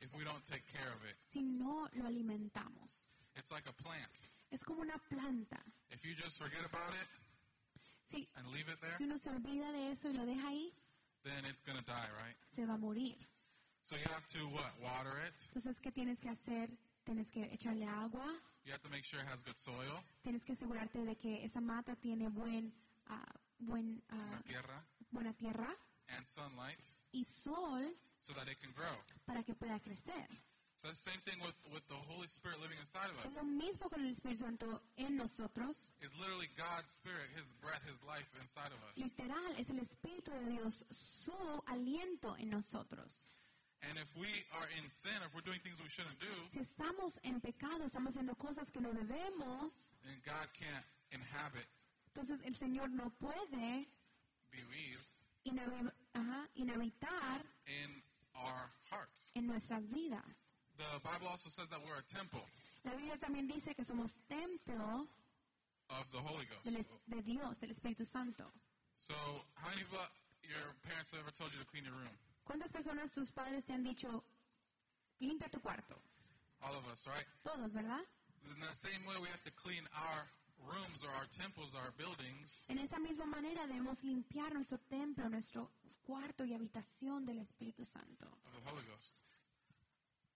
[0.00, 1.14] if we don't take care of it.
[1.26, 3.10] si no lo alimentamos.
[3.36, 4.28] It's like a plant.
[4.50, 5.60] Es como una planta.
[5.90, 7.06] If you just forget about it
[8.10, 10.72] Si, and leave it there, si uno se olvida de eso y lo deja ahí,
[11.22, 12.36] then it's going to die, right?
[12.54, 13.16] se va a morir.
[13.82, 14.72] So you have to what?
[14.82, 15.34] Water it.
[15.48, 16.70] Entonces, ¿qué tienes que hacer?
[17.04, 18.26] Tienes que echarle agua,
[18.64, 21.60] You have to make sure it has good soil, tienes que asegurarte de que esa
[21.60, 22.72] mata tiene buen,
[23.06, 23.24] ah,
[23.58, 25.74] buen, ah, tierra, buena tierra
[26.08, 26.78] and sunlight
[27.12, 27.82] y sol
[28.20, 28.96] so that it can grow.
[29.24, 30.28] para que pueda crecer.
[30.82, 33.36] So the same thing with, with the Holy Spirit living inside of Es us.
[33.36, 35.90] lo mismo con el Espíritu Santo en nosotros.
[36.00, 38.96] It's literally God's Spirit, His breath, His life inside of us.
[38.96, 41.32] Literal, es el Espíritu de Dios, su
[41.68, 43.28] aliento en nosotros.
[43.82, 47.18] And if we are in sin, if we're doing things we shouldn't do, Si estamos
[47.24, 51.68] en pecado, estamos haciendo cosas que no debemos, then God can't inhabit,
[52.08, 53.86] entonces el Señor no puede
[54.50, 54.98] vivir
[56.56, 58.02] inhabitar in
[58.34, 59.30] our hearts.
[59.34, 60.39] en nuestras vidas.
[60.80, 62.40] The Bible also says that we're a temple
[62.84, 65.06] La Biblia también dice que somos templo
[65.90, 66.90] of the Holy del Ghost.
[66.90, 68.50] es- de Dios, del Espíritu Santo.
[69.06, 69.14] So,
[69.56, 70.00] how many people,
[70.48, 72.16] your parents have ever told you to clean your room?
[72.46, 74.24] ¿Cuántas personas tus padres te han dicho,
[75.20, 76.00] limpia tu cuarto?
[76.62, 77.26] All of us, right?
[77.44, 78.00] Todos, ¿verdad?
[78.48, 80.26] In the same way, we have to clean our
[80.72, 85.70] rooms or our temples, our buildings, En esa misma manera debemos limpiar nuestro templo, nuestro
[86.06, 88.26] cuarto y habitación del Espíritu Santo.
[88.46, 89.12] of the Holy Ghost.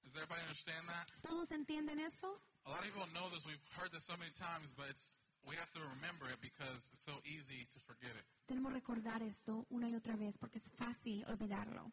[0.05, 1.09] Does everybody understand that?
[1.25, 2.39] ¿Todos entienden eso?
[2.67, 3.45] A lot of people know this.
[3.47, 5.15] We've heard this so many times, but it's
[5.47, 8.25] we have to remember it because it's so easy to forget it.
[8.49, 11.91] Tenemos recordar esto una y otra vez porque es fácil olvidarlo.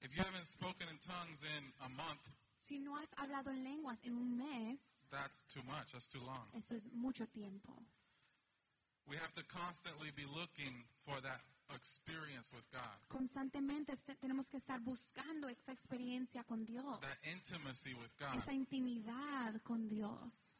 [0.00, 2.22] If you haven't spoken in tongues in a month,
[2.58, 5.92] Si no has hablado en lenguas en un mes, that's too much.
[5.92, 6.46] That's too long.
[6.54, 7.72] eso es mucho tiempo.
[9.06, 11.40] We have to constantly be looking for that
[11.74, 17.94] experience with God, Constantemente este- tenemos que estar buscando esa experiencia con Dios, that intimacy
[17.94, 18.36] with God.
[18.36, 20.56] esa intimidad con Dios.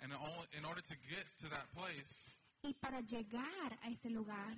[0.00, 0.12] And
[0.52, 2.24] in order to get to that place,
[2.62, 4.56] Y para llegar a ese lugar,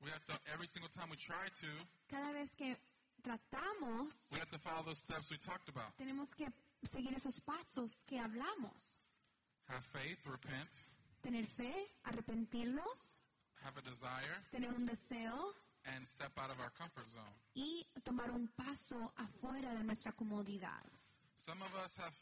[0.00, 1.66] we have to, every single time we try to,
[2.08, 2.76] cada vez que
[3.22, 5.96] tratamos, we have to follow those steps we talked about.
[5.96, 6.46] tenemos que
[6.82, 8.98] seguir esos pasos que hablamos.
[9.68, 10.68] Have faith, repent,
[11.22, 11.72] Tener fe,
[12.04, 13.16] arrepentirnos,
[13.64, 15.54] have a desire, tener un deseo
[15.96, 17.34] and step out of our comfort zone.
[17.56, 20.84] y tomar un paso afuera de nuestra comodidad.
[21.36, 22.14] Some of us have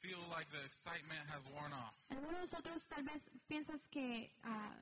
[0.00, 1.94] feel like the excitement has worn off.
[2.10, 4.74] Algunos de nosotros tal vez piensas que ah,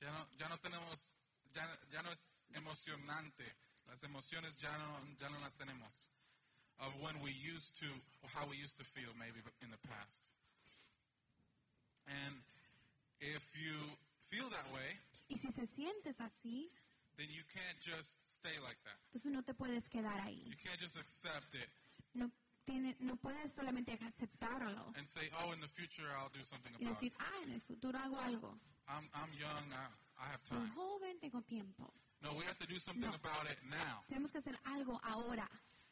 [0.00, 1.08] Ya no, ya no tenemos,
[1.54, 3.44] ya, ya no es emocionante.
[3.88, 6.10] Las emociones ya no, ya no las tenemos.
[6.78, 7.86] Of when we used to,
[8.22, 10.24] or how we used to feel maybe in the past.
[12.06, 12.34] And
[13.20, 13.78] if you
[14.28, 16.70] feel that way, y si se sientes así,
[17.16, 18.98] then you can't just stay like that.
[19.06, 20.44] entonces no te puedes quedar ahí.
[20.48, 21.68] You can't just accept it
[22.14, 22.30] No,
[22.64, 26.84] tiene, no puedes solamente aceptarlo and say, oh, in the future I'll do something y
[26.84, 27.18] about decir, it.
[27.20, 28.58] ah, en el futuro hago algo.
[28.88, 30.70] I'm, I'm young, I, I have Soy time.
[30.74, 31.92] joven, tengo tiempo.
[32.20, 33.14] No, we have to do something No.
[33.14, 34.02] about it now.
[34.08, 35.48] Tenemos que hacer algo ahora.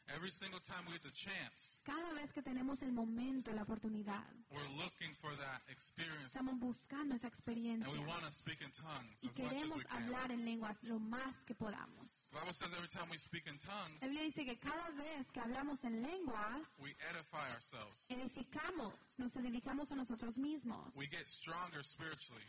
[0.09, 4.23] Every single time we get the chance, Cada vez que tenemos el momento, la oportunidad,
[4.51, 8.69] we're looking for that experience estamos buscando esa experiencia and we want to speak in
[8.71, 10.03] tongues y as much as queremos we can.
[10.03, 12.27] hablar en lenguas lo más que podamos.
[12.31, 15.31] The Bible says every time we speak in tongues, La Biblia dice que cada vez
[15.31, 18.05] que hablamos en lenguas, we edify ourselves.
[18.09, 22.43] edificamos, nos edificamos a nosotros mismos, We get stronger spiritually.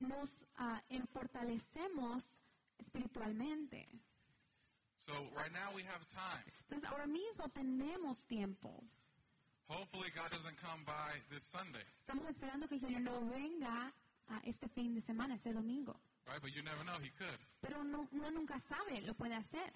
[0.00, 0.80] nos ah,
[1.12, 2.40] fortalecemos
[2.78, 3.86] espiritualmente.
[5.06, 6.42] So right now we have time.
[6.68, 8.82] Entonces ahora mismo tenemos tiempo.
[9.68, 13.92] Hopefully God doesn't come by this Sunday, Estamos esperando que el Señor no venga
[14.28, 15.98] a este fin de semana, este domingo.
[16.26, 16.40] right?
[16.40, 17.38] But you never know, He could.
[17.62, 19.70] Pero no, uno nunca sabe, lo puede hacer.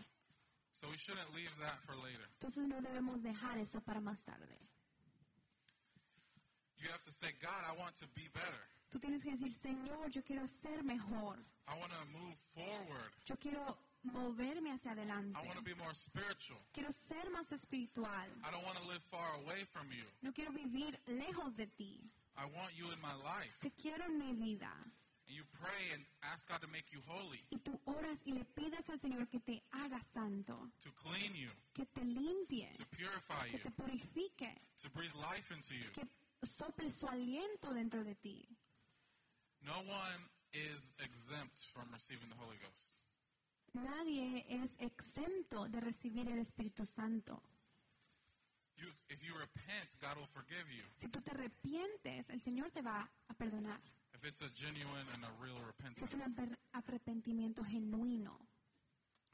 [0.73, 2.29] So we shouldn't leave that for later.
[2.41, 4.57] Entonces no debemos dejar eso para más tarde.
[6.79, 8.63] You have to say, God, I want to be better.
[8.91, 11.37] Tú tienes que decir, Señor, yo quiero ser mejor.
[11.67, 13.11] I want to move forward.
[13.27, 15.39] Yo quiero moverme hacia adelante.
[15.39, 16.59] I want to be more spiritual.
[16.73, 18.29] Quiero ser más espiritual.
[18.45, 20.05] I don't want to live far away from you.
[20.23, 22.01] No quiero vivir lejos de ti.
[22.37, 23.53] I want you in my life.
[23.61, 24.71] Te quiero en mi vida.
[25.27, 28.45] And you pray and ask God to make you holy, Y tú oras y le
[28.45, 33.45] pides al Señor que te haga santo, to clean you, que te limpie, to purify
[33.51, 35.91] que you, te purifique, to breathe life into you.
[35.93, 36.07] que
[36.47, 38.49] sople su aliento dentro de ti.
[39.61, 42.95] No one is exempt from receiving the Holy Ghost.
[43.75, 47.43] Nadie es exento de recibir el Espíritu Santo.
[48.77, 50.85] You, if you repent, God will forgive you.
[50.95, 53.81] Si tú te arrepientes, el Señor te va a perdonar.
[54.15, 56.05] If it's a genuine and a real Si repentance.
[56.05, 58.39] es un arre- arrepentimiento genuino.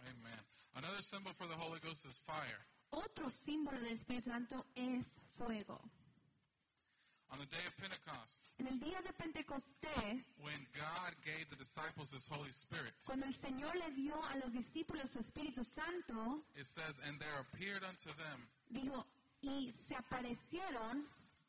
[0.00, 0.40] Amen.
[0.74, 2.66] Another symbol for the Holy Ghost is fire.
[2.90, 5.80] Otro símbolo del Espíritu Santo es fuego.
[7.34, 12.12] On the day of Pentecost, En el día de Pentecostés, when God gave the disciples
[12.14, 16.66] His Holy Spirit, cuando el Señor le dio a los discípulos su Espíritu Santo, it
[16.66, 19.04] says, And there appeared unto them dijo,
[19.42, 21.02] y se aparecieron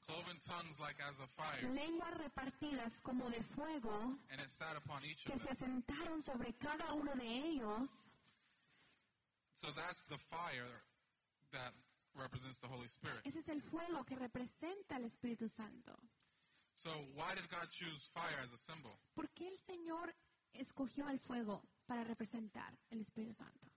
[0.07, 5.05] cloven tongues like as of fire, lenguas repartidas como de fuego and it sat upon
[5.05, 5.83] each que of se them.
[5.85, 8.09] asentaron sobre cada uno de ellos.
[9.61, 10.81] So that's the fire
[11.53, 11.73] that
[12.15, 13.21] represents the Holy Spirit.
[13.25, 15.93] Ese es el fuego que representa al Espíritu Santo.
[16.75, 18.97] So why did God choose fire as a symbol?
[19.15, 20.13] ¿Por qué el Señor
[20.53, 23.69] escogió el fuego para representar el Espíritu Santo?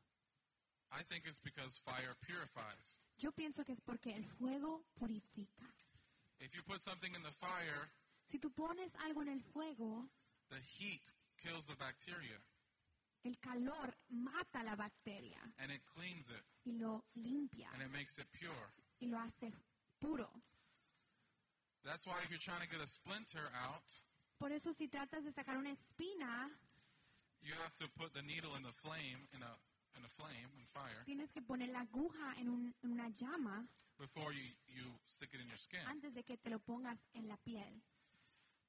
[0.90, 3.01] I think it's because fire purifies.
[3.18, 5.66] Yo pienso que es porque el fuego purifica.
[6.40, 7.90] If you put something in the fire,
[8.24, 10.07] Si tú pones algo en el fuego,
[10.51, 12.38] the heat kills the bacteria
[13.28, 18.18] el calor mata la bacteria and it cleans it y lo limpia and it makes
[18.18, 18.72] it pure.
[19.00, 19.52] y lo hace
[20.00, 20.28] puro.
[21.84, 23.84] That's why if you're trying to get a splinter out,
[24.38, 26.48] Por eso si tratas de sacar una espina,
[27.42, 29.52] you have to put the needle in the flame in a
[29.96, 33.66] in a flame in fire tienes que poner la aguja en, un- en una llama
[33.98, 37.26] before you, you stick it in your skin antes de que te lo pongas en
[37.26, 37.82] la piel.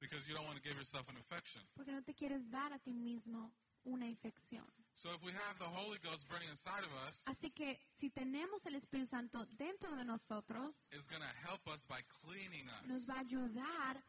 [0.00, 1.60] because you don't want to give yourself an infection.
[1.76, 3.52] Porque no te quieres dar a ti mismo
[3.84, 4.64] una infección.
[4.94, 8.66] So if we have the Holy Ghost burning inside of us, Así que si tenemos
[8.66, 13.08] el Espíritu Santo dentro de nosotros, it's going to help us by cleaning nos us
[13.08, 14.02] va a ayudar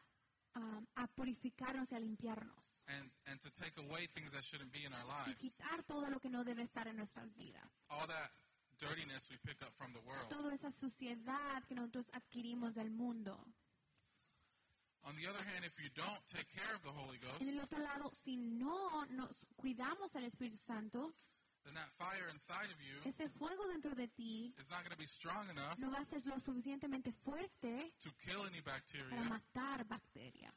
[0.54, 2.84] um, a purificarnos y a limpiarnos.
[2.88, 5.38] and, and to take away things that shouldn't be in our Y lives.
[5.40, 7.86] quitar todo lo que no debe estar en nuestras vidas.
[7.88, 8.30] All that
[8.78, 10.28] dirtiness we pick up from the world.
[10.28, 13.38] Toda esa suciedad que nosotros adquirimos del mundo.
[15.04, 17.60] On the other hand, if you don't take care of the Holy En Ghost, el
[17.60, 21.12] otro lado, si no nos cuidamos al Espíritu Santo,
[21.64, 24.98] then that fire inside of you ese fuego dentro de ti is not going to
[24.98, 29.22] be strong enough no va a ser lo suficientemente fuerte to kill any para bacteria
[29.30, 30.50] matar bacteria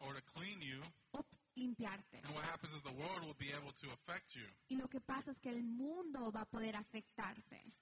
[0.00, 0.82] or to clean you.
[1.12, 1.24] o
[1.56, 2.20] limpiarte.
[2.24, 4.46] And what happens is the world will be able to affect you.
[4.68, 7.72] Y lo que pasa es que el mundo va a poder afectarte.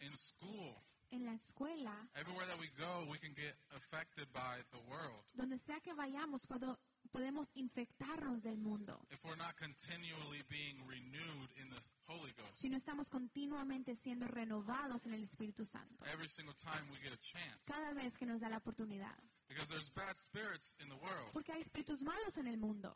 [0.00, 0.82] In school,
[1.12, 5.24] En la escuela, everywhere that we go, we can get affected by the world.
[5.34, 6.78] donde sea que vayamos, puedo-
[7.10, 12.58] podemos infectarnos del mundo if we're not continually being renewed in the Holy Ghost.
[12.60, 16.04] si no estamos continuamente siendo renovados en el Espíritu Santo.
[16.06, 17.64] Every single time we get a chance.
[17.66, 19.16] Cada vez que nos da la oportunidad.
[19.48, 21.32] Because there's bad spirits in the world.
[21.32, 22.94] Porque hay espíritus malos en el mundo.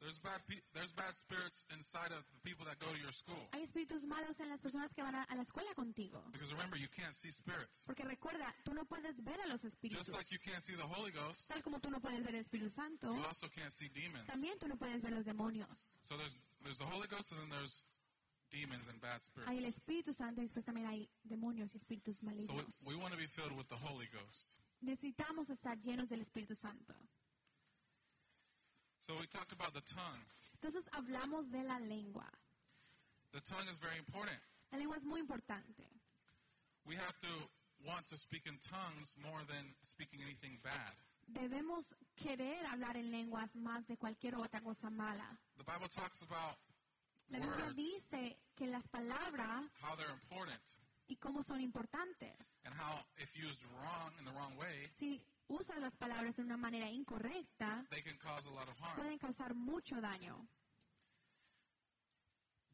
[0.00, 3.36] There's bad pe- there's bad spirits inside of the people that go to your school.
[3.52, 6.24] Hay espíritus malos en las personas que van a, a la escuela contigo.
[6.32, 7.84] Because remember, you can't see spirits.
[7.86, 10.06] Porque recuerda, tú no puedes ver a los espíritus.
[10.06, 12.40] Just like you can't see the Holy Ghost, Tal como tú no puedes ver el
[12.40, 14.26] Espíritu Santo, you also can't see demons.
[14.26, 15.98] también tú no puedes ver los demonios.
[16.02, 17.84] So there's there's the Holy Ghost and then there's
[18.50, 19.76] demons and bad Hay el spirits.
[19.76, 22.82] Espíritu Santo y después también hay demonios y espíritus So we, malignos.
[22.86, 24.56] we want to be filled with the Holy Ghost.
[24.80, 26.94] Necesitamos estar llenos del Espíritu Santo.
[29.06, 30.20] So we talked about the tongue.
[30.60, 32.26] Entonces hablamos de la lengua.
[33.32, 34.38] The tongue is very important.
[34.72, 35.86] La lengua es muy importante.
[36.86, 37.28] We have to
[37.86, 40.94] want to speak in tongues more than speaking anything bad.
[41.32, 45.38] Debemos querer hablar en lenguas más de cualquier otra cosa mala.
[45.56, 46.56] The Bible talks about
[47.30, 50.60] La Biblia words, dice que las palabras how they're important,
[51.08, 52.34] y cómo son importantes.
[52.64, 56.56] and how if used wrong in the wrong way, Si usas las palabras de una
[56.56, 58.96] manera incorrecta, they can cause a lot of harm.
[58.96, 60.46] pueden causar mucho daño.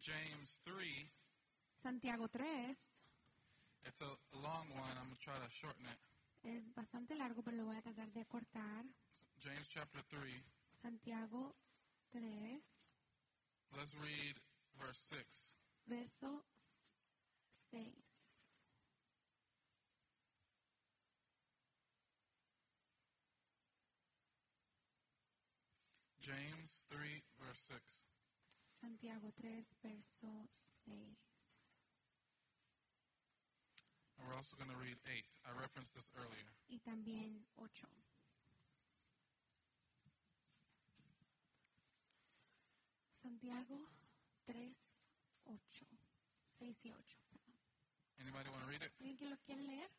[0.00, 1.10] James 3,
[1.76, 3.00] Santiago 3
[3.86, 4.90] it's a long one.
[4.98, 5.98] I'm going to try to shorten it.
[6.44, 8.84] es bastante largo, pero lo voy a tratar de acortar.
[9.42, 10.20] James chapter 3,
[10.82, 11.54] Santiago
[12.12, 12.60] 3,
[13.76, 14.36] let's read
[14.78, 15.52] verse 6.
[15.86, 16.44] verso
[17.70, 18.05] 6.
[26.26, 26.98] James 3,
[27.38, 27.78] verse 6.
[28.66, 30.26] Santiago 3, verso
[30.82, 30.90] 6.
[34.18, 35.22] And we're also going to read 8.
[35.46, 36.50] I referenced this earlier.
[36.66, 37.70] Y también 8.
[43.14, 43.86] Santiago
[44.46, 44.74] 3,
[45.46, 45.86] 8.
[46.58, 47.18] 6 y 8.
[47.30, 47.54] perdón.
[48.18, 48.90] Anybody want to read it?
[48.98, 49.90] ¿Alguien que lo quiere leer?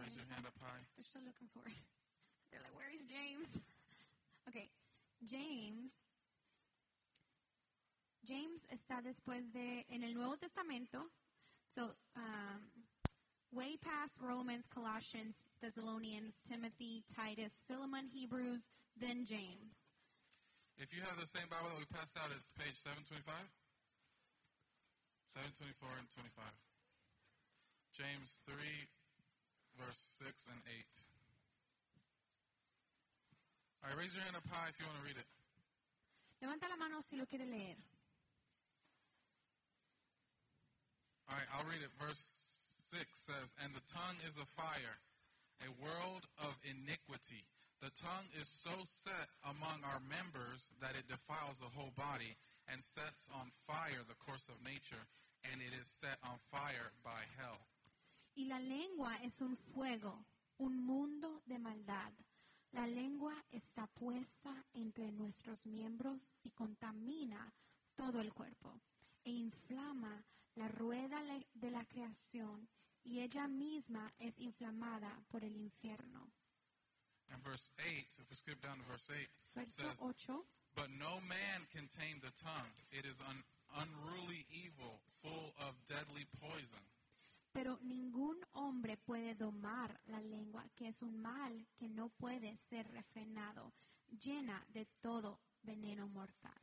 [0.00, 0.80] Raise your hand up high.
[0.96, 1.76] They're still looking for it.
[2.50, 3.48] They're like, where is James?
[4.48, 4.66] Okay,
[5.22, 5.92] James.
[8.26, 11.06] James está después de, en el Nuevo Testamento,
[11.70, 12.60] so, um,
[13.52, 19.90] way past Romans, Colossians, Thessalonians, Timothy, Titus, Philemon, Hebrews, then James.
[20.78, 23.30] If you have the same Bible that we passed out, it's page 725.
[25.30, 26.42] 724 and 25.
[27.94, 28.56] James 3,
[29.80, 30.84] verse 6 and 8.
[33.80, 35.28] All right, raise your hand up high if you want to read it.
[36.44, 37.76] Levanta la mano si lo quiere leer.
[41.28, 41.92] All right, I'll read it.
[41.96, 42.20] Verse
[42.92, 45.00] 6 says, And the tongue is a fire,
[45.64, 47.48] a world of iniquity.
[47.80, 52.36] The tongue is so set among our members that it defiles the whole body
[52.68, 55.08] and sets on fire the course of nature,
[55.48, 57.69] and it is set on fire by hell.
[58.34, 60.24] Y la lengua es un fuego,
[60.58, 62.12] un mundo de maldad.
[62.72, 67.52] La lengua está puesta entre nuestros miembros y contamina
[67.94, 68.80] todo el cuerpo
[69.24, 70.24] e inflama
[70.54, 71.20] la rueda
[71.54, 72.68] de la creación
[73.02, 76.30] y ella misma es inflamada por el infierno.
[77.32, 80.42] And verse 8, if we skip down to verse 8, Verso says, 8.
[80.74, 82.74] But no man can tame the tongue.
[82.90, 83.42] It is an
[83.78, 86.82] unruly evil, full of deadly poison.
[87.52, 92.88] Pero ningún hombre puede domar la lengua, que es un mal que no puede ser
[92.92, 93.72] refrenado,
[94.08, 96.60] llena de todo veneno mortal.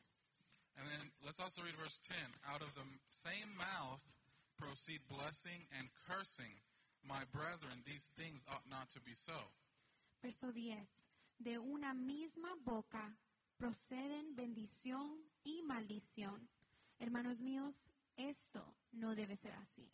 [0.78, 2.18] And then let's also read verse 10.
[2.46, 4.02] Out of the same mouth
[4.58, 6.62] proceed blessing and cursing.
[7.04, 9.52] My brethren, these things ought not to be so.
[10.22, 11.06] Verso 10.
[11.40, 13.18] De una misma boca
[13.58, 16.50] proceden bendición y maldición.
[17.00, 19.90] Hermanos míos, esto no debe ser así.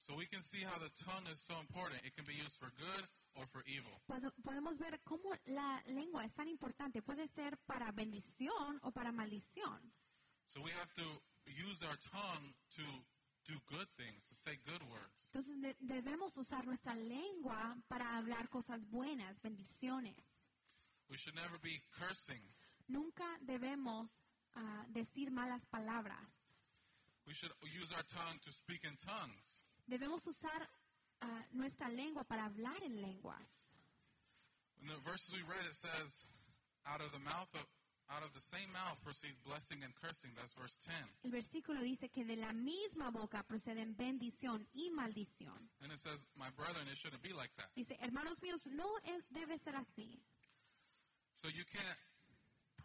[0.00, 2.00] So we can see how the tongue is so important.
[2.04, 3.04] It can be used for good
[3.36, 4.00] or for evil.
[4.42, 7.02] Podemos ver cómo la lengua es tan importante.
[7.02, 9.92] Puede ser para bendición o para maldición.
[10.46, 12.82] So we have to use our tongue to
[13.46, 15.30] do good things, to say good words.
[15.32, 20.46] Entonces de- debemos usar nuestra lengua para hablar cosas buenas, bendiciones.
[21.08, 22.42] We should never be cursing.
[22.88, 24.22] Nunca debemos
[24.54, 26.54] ah, decir malas palabras.
[27.26, 29.62] We should use our tongue to speak in tongues.
[29.90, 30.68] Debemos usar
[31.20, 33.66] ah, nuestra lengua para hablar en lenguas.
[34.80, 36.24] In the verses we read, it says,
[36.86, 37.66] out of the mouth of,
[38.08, 40.30] out of the same mouth proceed blessing and cursing.
[40.36, 40.94] That's verse 10.
[41.24, 45.58] El versículo dice que de la misma boca proceden bendición y maldición.
[45.82, 47.68] And it says, My brethren, it shouldn't be like that.
[47.74, 50.22] Dice, hermanos míos, no es- debe ser así.
[51.34, 51.98] So you can't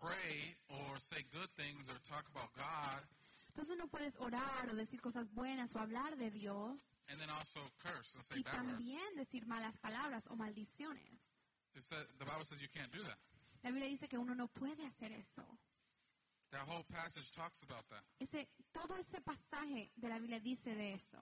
[0.02, 3.04] pray or say good things or talk about God
[3.56, 7.62] Entonces no puedes orar o decir cosas buenas o hablar de Dios and then also
[7.80, 8.68] curse and say y bad words.
[8.68, 11.34] también decir malas palabras o maldiciones.
[11.74, 13.18] The Bible says you can't do that.
[13.64, 15.44] La Biblia dice que uno no puede hacer eso.
[16.52, 18.04] That whole passage talks about that.
[18.20, 21.18] Ese, todo ese pasaje de la Biblia dice de eso.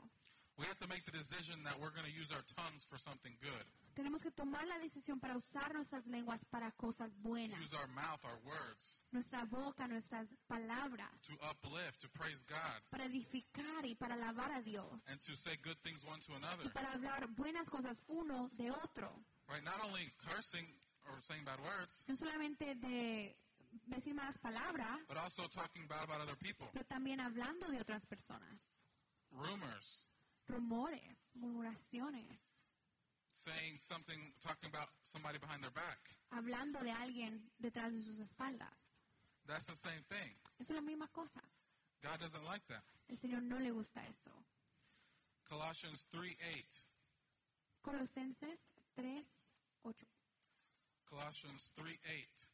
[0.58, 3.34] We have to make the decision that we're going to use our tongues for something
[3.42, 3.66] good.
[3.94, 7.60] Tenemos que tomar la decisión para usar nuestras lenguas para cosas buenas.
[7.62, 13.06] Use our mouth, our words, Nuestra boca, nuestras palabras, to uplift, to praise God, para
[13.06, 15.08] edificar y para alabar a Dios.
[15.10, 16.72] and to say good things one to Y another.
[16.74, 19.24] para hablar buenas cosas uno de otro.
[19.48, 19.64] Right?
[19.64, 20.66] Not only cursing
[21.08, 23.38] or saying bad words, No solamente de
[23.86, 26.68] decir malas palabras, but also talking bad about other people.
[26.74, 28.72] pero también hablando de otras personas.
[29.30, 30.08] Rumors,
[30.48, 32.60] Rumores, murmuraciones,
[33.34, 36.00] saying something, talking about somebody behind their back.
[36.32, 38.96] hablando de alguien detrás de sus espaldas.
[39.46, 40.34] That's the same thing.
[40.60, 41.42] Es la misma cosa.
[42.02, 42.84] God doesn't like that.
[43.10, 44.32] El Señor no le gusta eso.
[45.46, 46.66] Colossians 3 8.
[47.84, 49.24] Colosenses 3,
[49.86, 49.96] 8.
[51.06, 52.48] Colossians 3 8.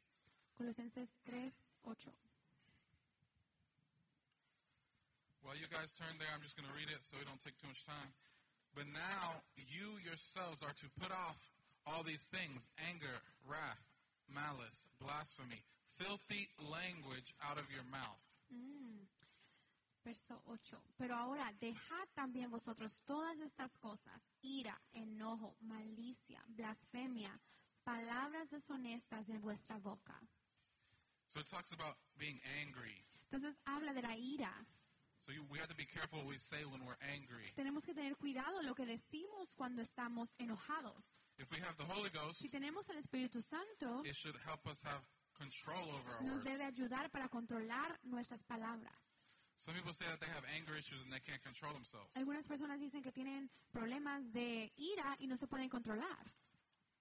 [0.57, 2.30] Colosenses 3, 8.
[5.43, 7.57] While you guys turn there, I'm just going to read it so we don't take
[7.57, 8.11] too much time.
[8.76, 11.51] But now you yourselves are to put off
[11.86, 13.82] all these things anger, wrath,
[14.30, 15.63] malice, blasphemy,
[15.97, 18.22] filthy language out of your mouth.
[18.53, 19.05] Mm.
[20.05, 20.78] Verso 8.
[20.97, 27.39] Pero ahora dejad también vosotros todas estas cosas, ira, enojo, malicia, blasfemia,
[27.84, 30.15] palabras deshonestas de vuestra boca.
[31.28, 33.03] So it talks about being angry.
[33.30, 34.51] Entonces habla de la ira.
[35.30, 37.53] So you, we have to be careful what we say when we're angry.
[37.55, 41.21] Tenemos que tener cuidado lo que decimos cuando estamos enojados.
[41.38, 44.82] If we have the Holy Ghost, Si tenemos el Espíritu Santo, it should help us
[44.82, 45.05] have
[45.38, 46.45] control over our nos words.
[46.45, 48.97] debe ayudar para controlar nuestras palabras.
[49.55, 52.09] Some people say that they have anger issues and they can't control themselves.
[52.17, 56.25] Algunas personas dicen que tienen problemas de ira y no se pueden controlar.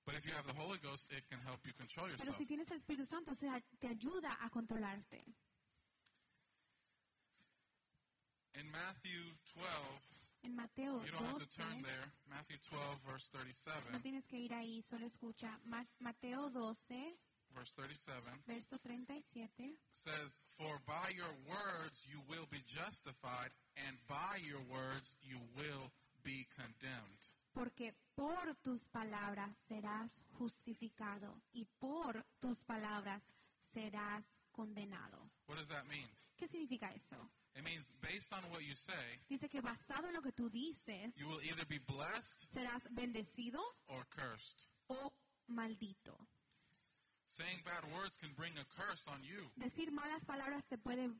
[0.05, 2.37] But if you have the Holy Ghost, it can help you control Pero yourself.
[2.37, 5.25] si tienes el Espíritu Santo, o sea, te ayuda a controlarte.
[8.55, 9.67] In Matthew 12,
[10.45, 12.07] En Mateo you don't have to 12, turn there.
[12.31, 14.01] Matthew 12, verse no 37.
[14.03, 15.59] tienes que ir ahí, solo escucha.
[15.65, 17.17] Ma- Mateo 12,
[17.55, 19.75] Verse 37 verso 37.
[19.91, 25.91] says, For by your words you will be justified, and by your words you will
[26.23, 27.19] be condemned.
[27.55, 33.33] Porque por tus palabras serás justificado y por tus palabras
[33.73, 35.31] serás condenado.
[35.47, 36.09] What does that mean?
[36.37, 37.17] ¿Qué significa eso?
[37.59, 41.17] It means based on what you say, Dice que basado en lo que tú dices,
[41.17, 44.67] you will either be blessed serás bendecido or cursed.
[44.89, 45.13] o
[45.49, 46.17] maldito.
[47.27, 49.51] Saying bad words can bring a curse on you.
[49.57, 51.11] Decir malas palabras te puede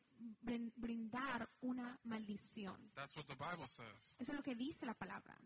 [0.43, 2.77] brin- brindar una maldición.
[2.95, 4.15] That's what the Bible says.
[4.21, 5.37] Eso es lo que dice la palabra.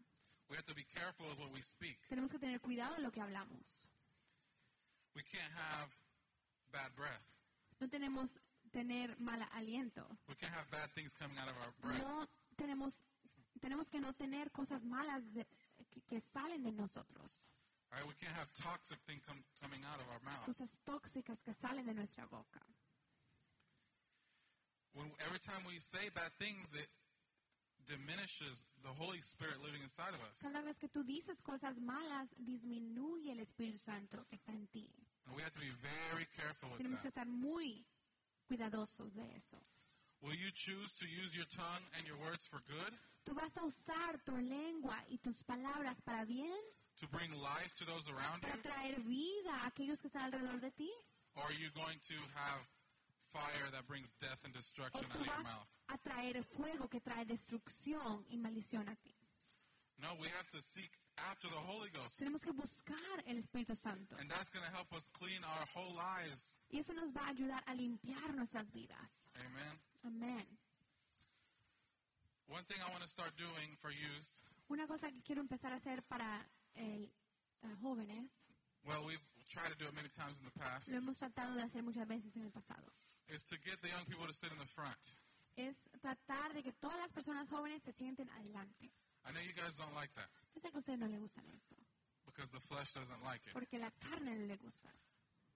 [0.50, 1.98] We have to be careful with what we speak.
[2.08, 3.86] Tenemos que tener cuidado en lo que hablamos.
[5.14, 5.88] We can't have
[6.70, 7.24] bad breath.
[7.80, 8.38] No tenemos
[8.72, 10.04] tener mal aliento.
[10.28, 11.98] We can't have bad things coming out of our breath.
[12.02, 13.02] No tenemos
[13.60, 15.46] tenemos que no tener cosas malas de-
[15.90, 17.44] que, que salen de nosotros.
[17.92, 18.08] All right?
[18.08, 19.22] We can't have toxic things
[19.60, 20.46] coming out of our mouths.
[20.46, 22.60] Cosas tóxicas que salen de nuestra boca.
[24.94, 26.88] When, every time we say bad things, it
[27.86, 30.40] diminishes the Holy Spirit living inside of us.
[30.42, 34.90] Cada vez que tú dices cosas malas, disminuye el Espíritu Santo que está en ti.
[35.26, 37.24] And we have to be very careful with Tenemos que that.
[37.24, 37.84] estar muy
[38.56, 39.58] cuidadosos de eso.
[40.20, 42.92] Will you choose to use your tongue and your words for good,
[43.24, 46.52] ¿Tú vas a usar tu lengua y tus palabras para bien?
[47.00, 48.62] to bring life to those around ¿Para you?
[48.62, 50.90] traer vida a aquellos que están alrededor de ti?
[51.34, 52.60] Or are you going to have
[53.32, 55.66] fire that brings death and ¿O destruction out of your mouth?
[55.88, 59.14] a traer fuego que trae destrucción y maldición a ti?
[59.98, 60.90] No, we have to seek
[61.30, 62.18] after the Holy Ghost.
[62.18, 64.16] Tenemos que buscar el Espíritu Santo.
[64.18, 66.56] And that's going to help us clean our whole lives.
[66.70, 69.28] Y eso nos va a ayudar a limpiar nuestras vidas.
[69.36, 69.78] Amen.
[70.04, 70.46] Amén.
[72.48, 74.28] One thing I want to start doing for youth,
[74.68, 77.04] Una cosa que quiero empezar a hacer para el,
[77.62, 78.30] eh, jóvenes,
[78.84, 81.62] well, we've tried to do it many times in the past, lo hemos tratado de
[81.62, 82.92] hacer muchas veces en el pasado,
[83.28, 84.98] is to get the young people to sit in the front.
[85.56, 88.90] es tratar de que todas las personas jóvenes se sienten adelante.
[89.24, 91.44] I know you guys don't like that Yo sé que a ustedes no les gustan
[91.50, 91.74] eso,
[92.26, 93.52] because the flesh doesn't like it.
[93.54, 94.90] porque la carne no le gusta.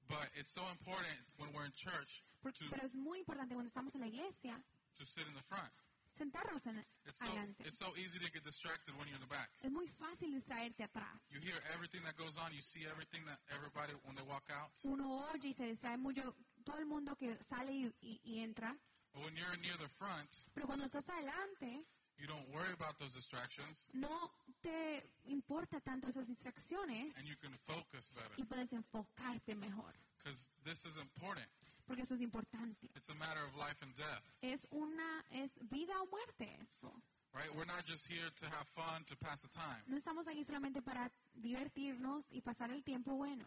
[0.09, 3.68] But it's so important when we're in church Por- to, pero es muy importante cuando
[3.68, 4.62] estamos en la iglesia
[4.97, 5.72] to sit in the front.
[6.16, 7.62] sentarnos en It's so, adelante.
[7.66, 9.51] it's so easy to get distracted when you're in the back.
[9.62, 11.20] Es muy fácil distraerte atrás.
[11.30, 12.55] You hear everything that goes on.
[12.55, 14.70] You see everything that everybody, when they walk out.
[14.84, 16.34] Uno oye y se distrae mucho
[16.64, 18.74] todo el mundo que sale y, y- y entra.
[19.12, 21.84] But when you're near the front, Pero cuando estás adelante,
[22.18, 24.30] you don't worry about those distractions no
[24.62, 28.34] te importa tanto esas distracciones and you can focus better.
[28.36, 29.92] y puedes enfocarte mejor.
[30.18, 31.46] Because this is important.
[31.86, 32.90] Porque eso es importante.
[32.96, 36.92] It's a matter of life and death, Es una, es vida o muerte esto.
[37.32, 37.54] right?
[37.54, 39.84] We're not just here to have fun, to pass the time.
[39.86, 43.46] No estamos aquí solamente para divertirnos y pasar el tiempo bueno.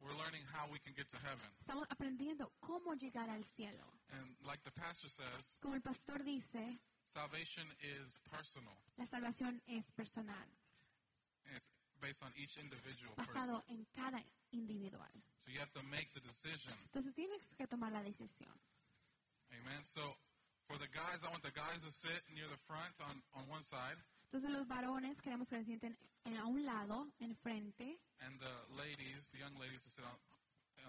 [0.00, 1.50] We're learning how we can get to heaven.
[1.60, 3.84] Estamos aprendiendo cómo llegar al cielo.
[4.12, 6.78] And like the pastor says, Como el pastor dice,
[7.10, 8.76] salvation is personal.
[8.96, 10.48] la salvación es personal,
[11.54, 11.68] it's
[12.00, 13.34] based on each individual person.
[13.34, 15.10] basado en cada individual.
[15.44, 16.74] So you have to make the decision.
[16.86, 18.54] Entonces tienes que tomar la decisión.
[19.52, 19.84] Amen.
[19.84, 20.16] So
[20.66, 23.62] for the guys, I want the guys to sit near the front on, on one
[23.62, 23.98] side,
[24.30, 25.98] Entonces los varones queremos que se sienten
[26.38, 30.14] a un lado, en frente, and the ladies, the young ladies, to sit on,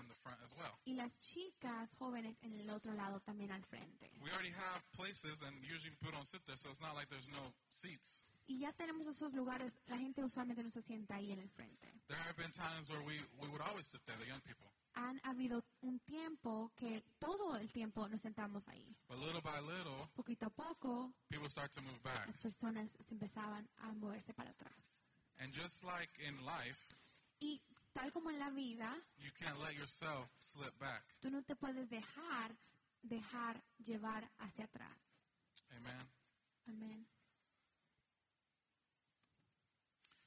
[0.01, 0.73] on the front as well.
[0.85, 4.11] y las chicas jóvenes en el otro lado también al frente.
[4.21, 7.29] We already have places, and usually people don't sit there, so it's not like there's
[7.29, 8.23] no seats.
[8.47, 11.87] Y ya tenemos esos lugares, la gente usualmente no se sienta ahí en el frente.
[12.07, 14.67] There have been times where we, we would always sit there, the young people.
[14.95, 18.93] Han habido un tiempo que todo el tiempo nos sentamos ahí.
[19.07, 22.27] But little by little, Poquito a poco, people start to move back.
[22.27, 24.99] las personas se empezaban a moverse para atrás.
[25.39, 26.77] And just like in life,
[27.39, 27.61] Y
[27.93, 31.03] tal como en la vida, you can't let yourself slip back.
[31.21, 32.55] tú no te puedes dejar,
[33.01, 35.11] dejar llevar hacia atrás.
[36.67, 37.05] Amen.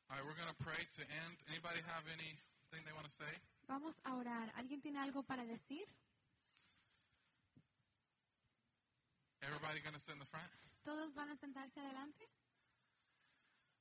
[0.09, 1.37] All right, we're going to pray to end.
[1.49, 3.33] Anybody have anything they want to say?
[3.67, 4.53] Vamos a orar.
[4.57, 5.87] ¿Alguien tiene algo para decir?
[9.43, 10.51] Everybody going to sit in the front?
[10.85, 12.29] ¿Todos van a sentarse adelante?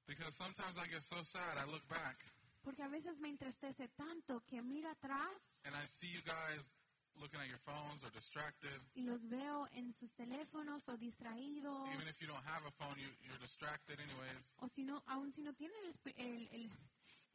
[0.08, 2.33] Because sometimes I get so sad, I look back
[2.64, 6.76] Porque a veces me entristece tanto que miro atrás and I see you guys
[7.16, 8.80] looking at your phones or distracted.
[8.96, 11.88] y los veo en sus teléfonos o distraídos.
[11.94, 14.56] Even if you don't have a phone, you, you're distracted anyways.
[14.62, 16.72] O si no, aún si no tienen el esp- el- el-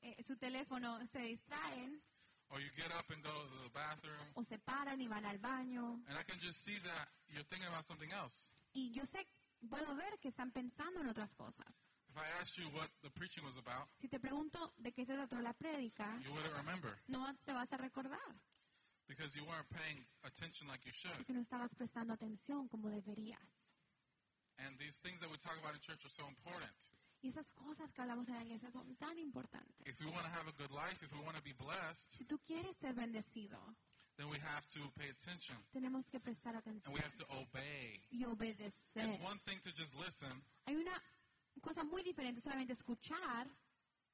[0.01, 2.03] eh, su teléfono, se distraen
[2.51, 4.27] Or you get up and go to the bathroom.
[4.35, 6.03] o se paran y van al baño.
[6.09, 8.51] And I can just see that you're thinking about something else.
[8.73, 9.27] Y yo sé,
[9.69, 11.67] puedo ver que están pensando en otras cosas.
[12.19, 15.15] If I asked you what the preaching was about, Si te pregunto de qué se
[15.15, 18.19] trató la prédica, you wouldn't remember no te vas a recordar,
[19.07, 21.15] because you weren't paying attention like you should.
[21.17, 23.39] porque no estabas prestando atención como deberías.
[24.59, 26.75] And these things that we talk about in church are so important.
[27.23, 29.87] Y esas cosas que hablamos en la iglesia son tan importantes.
[29.87, 32.25] If we want to have a good life, if we want to be blessed, Si
[32.25, 33.59] tú quieres ser bendecido,
[34.17, 38.03] then we have to pay attention tenemos que prestar and atención we have to obey.
[38.11, 39.07] y obedecer.
[39.07, 41.01] It's one thing to just listen Hay una
[41.61, 43.49] cosa muy diferente solamente escuchar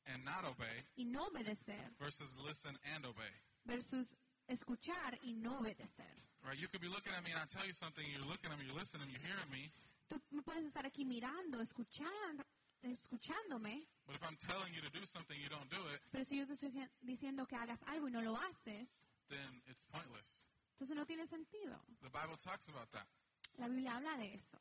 [0.07, 3.31] and not obey y no obedecer versus listen and obey.
[3.65, 4.17] versus
[4.49, 6.07] escuchar y no obedecer.
[6.43, 6.59] Right?
[6.59, 8.67] You could be looking at me and I tell you something, you're looking at me,
[8.67, 9.73] you're listening, you're hearing me,
[10.07, 12.45] Tú me puedes estar aquí mirando, escuchar,
[12.83, 16.37] escuchándome, but if I'm telling you to do something, you don't do it, pero si
[16.39, 20.45] yo te estoy dici- diciendo que hagas algo y no lo haces, then it's pointless.
[20.75, 21.81] entonces no tiene sentido.
[22.03, 23.07] The Bible talks about that.
[23.57, 24.59] La Biblia habla de eso.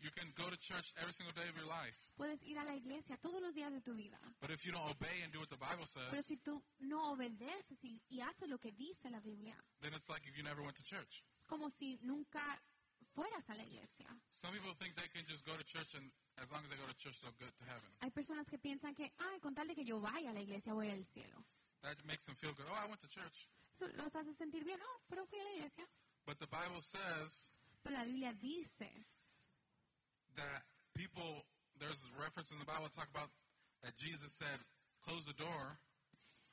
[0.00, 2.74] You can go to church every single day of your life, Puedes ir a la
[2.74, 5.48] iglesia todos los días de tu vida, but if you don't obey and do what
[5.48, 9.20] the Bible pero says, si tú no obedeces y, y haces lo que dice la
[9.20, 11.22] Biblia, then it's like if you never went to church.
[11.28, 12.60] es como si nunca
[13.14, 14.06] fueras a la iglesia.
[14.30, 16.10] Some people think they can just go to church and
[16.42, 17.88] as long as they go to church, they'll get to heaven.
[18.02, 20.74] Hay personas que piensan que, ay, con tal de que yo vaya a la iglesia
[20.74, 21.44] voy al cielo.
[21.82, 22.66] That makes them feel good.
[22.68, 23.48] Oh, I went to church.
[23.74, 25.86] Eso los hace sentir bien, no, pero fui a la iglesia.
[26.26, 28.90] But the Bible says Pero la Biblia dice
[30.36, 30.62] that
[30.94, 31.44] people,
[31.78, 33.30] there's a reference in the Bible talk about
[33.82, 34.58] that Jesus said,
[35.04, 35.78] close the door,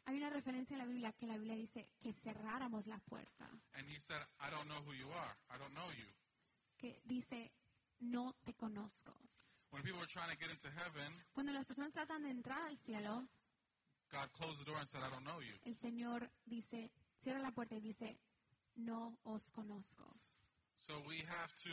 [0.07, 3.88] Hay una referencia en la Biblia que la Biblia dice que cerráramos la puerta, and
[3.88, 5.38] he said, I don't know who you are.
[5.53, 6.07] I don't know you.
[6.77, 7.51] que dice,
[7.99, 9.13] no te conozco.
[9.69, 12.77] When people were trying to get into heaven, Cuando las personas tratan de entrar al
[12.77, 13.27] cielo,
[14.11, 15.53] God closed the door and said, I don't know you.
[15.65, 18.17] el Señor dice, cierra la puerta y dice,
[18.75, 20.03] no os conozco.
[20.79, 21.69] So we have to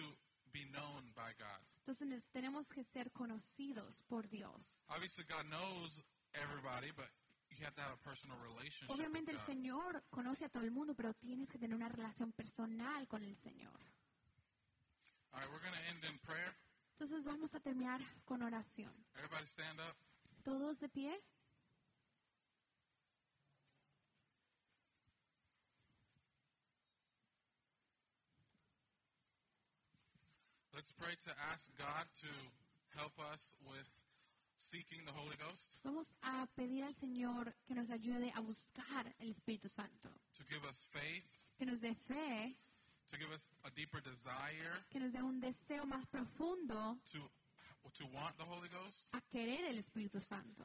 [0.52, 1.60] be known by God.
[1.86, 4.84] Entonces tenemos que ser conocidos por Dios.
[4.88, 6.02] Obviously, God knows
[6.34, 7.08] everybody, but
[7.50, 9.40] you have to have a personal relationship Obviamente el.
[9.40, 13.36] Señor conoce a todo el mundo, pero tienes que tener una relación personal con el
[13.36, 13.80] Señor.
[15.32, 16.54] All right, we're going to end in prayer.
[16.92, 18.92] Entonces vamos a terminar con oración.
[19.14, 19.96] Everybody stand up.
[20.42, 21.22] ¿Todos de pie?
[30.78, 32.30] Let's pray to ask God to
[32.94, 33.88] help us with
[34.58, 39.28] seeking the Holy Ghost, Vamos a pedir al Señor que nos ayude a buscar el
[39.30, 41.26] Espíritu Santo, to give us faith,
[41.58, 42.54] que nos dé fe,
[43.10, 47.18] to give us a deeper desire que nos dé un deseo más profundo to
[47.92, 50.62] to want the Holy Ghost, a querer el Espíritu Santo.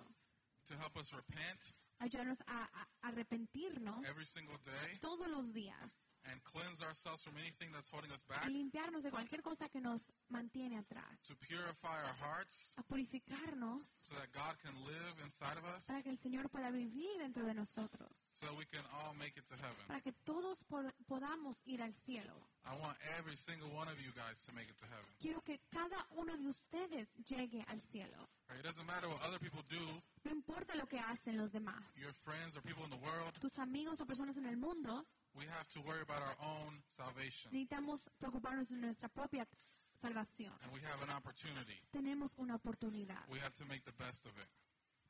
[0.67, 4.99] to help us repent Ayudarnos a, a- arrepentirnos every single day.
[5.01, 5.89] todos los días
[6.31, 9.81] and cleanse ourselves from anything that's holding us y back, limpiarnos de cualquier cosa que
[9.81, 15.57] nos mantiene atrás, to purify our hearts a purificarnos so that God can live inside
[15.57, 18.83] of us, para que el Señor pueda vivir dentro de nosotros, so that we can
[18.93, 19.85] all make it to heaven.
[19.87, 20.63] para que todos
[21.07, 22.33] podamos ir al cielo.
[22.65, 25.09] I want every single one of you guys to make it to heaven.
[25.19, 28.29] Quiero que cada uno de ustedes llegue al cielo.
[28.57, 32.13] It doesn't matter what other people do, No importa lo que hacen los demás, your
[32.23, 35.05] friends or people in the world, tus amigos o personas en el mundo,
[35.35, 37.51] we have to worry about our own salvation.
[37.51, 39.47] necesitamos preocuparnos de nuestra propia
[39.93, 40.53] salvación.
[40.63, 41.79] And we have an opportunity.
[41.91, 43.27] Tenemos una oportunidad.
[43.29, 44.47] We have to make the best of it.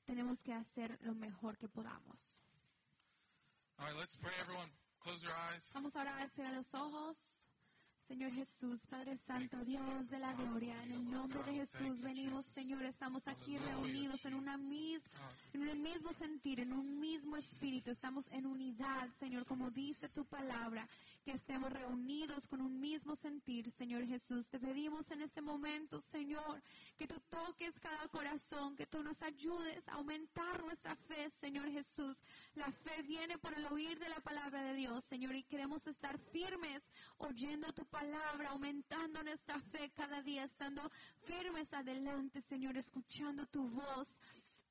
[0.05, 2.39] Tenemos que hacer lo mejor que podamos.
[3.79, 4.69] All right, let's pray, everyone.
[4.99, 5.71] Close your eyes.
[5.73, 7.32] Vamos ahora a cerrar los ojos.
[8.07, 12.83] Señor Jesús, Padre Santo, Dios de la gloria, en el nombre de Jesús venimos, Señor,
[12.83, 15.09] estamos aquí reunidos en, una mis-
[15.53, 20.25] en un mismo sentir, en un mismo espíritu, estamos en unidad, Señor, como dice tu
[20.25, 20.87] palabra,
[21.23, 24.49] que estemos reunidos con un mismo sentir, Señor Jesús.
[24.49, 26.61] Te pedimos en este momento, Señor,
[26.97, 32.21] que tú toques cada corazón, que tú nos ayudes a aumentar nuestra fe, Señor Jesús.
[32.55, 36.19] La fe viene por el oír de la palabra de Dios, Señor, y queremos estar
[36.19, 36.83] firmes
[37.17, 40.91] oyendo tu palabra, aumentando nuestra fe cada día, estando
[41.23, 44.19] firmes adelante, Señor, escuchando tu voz.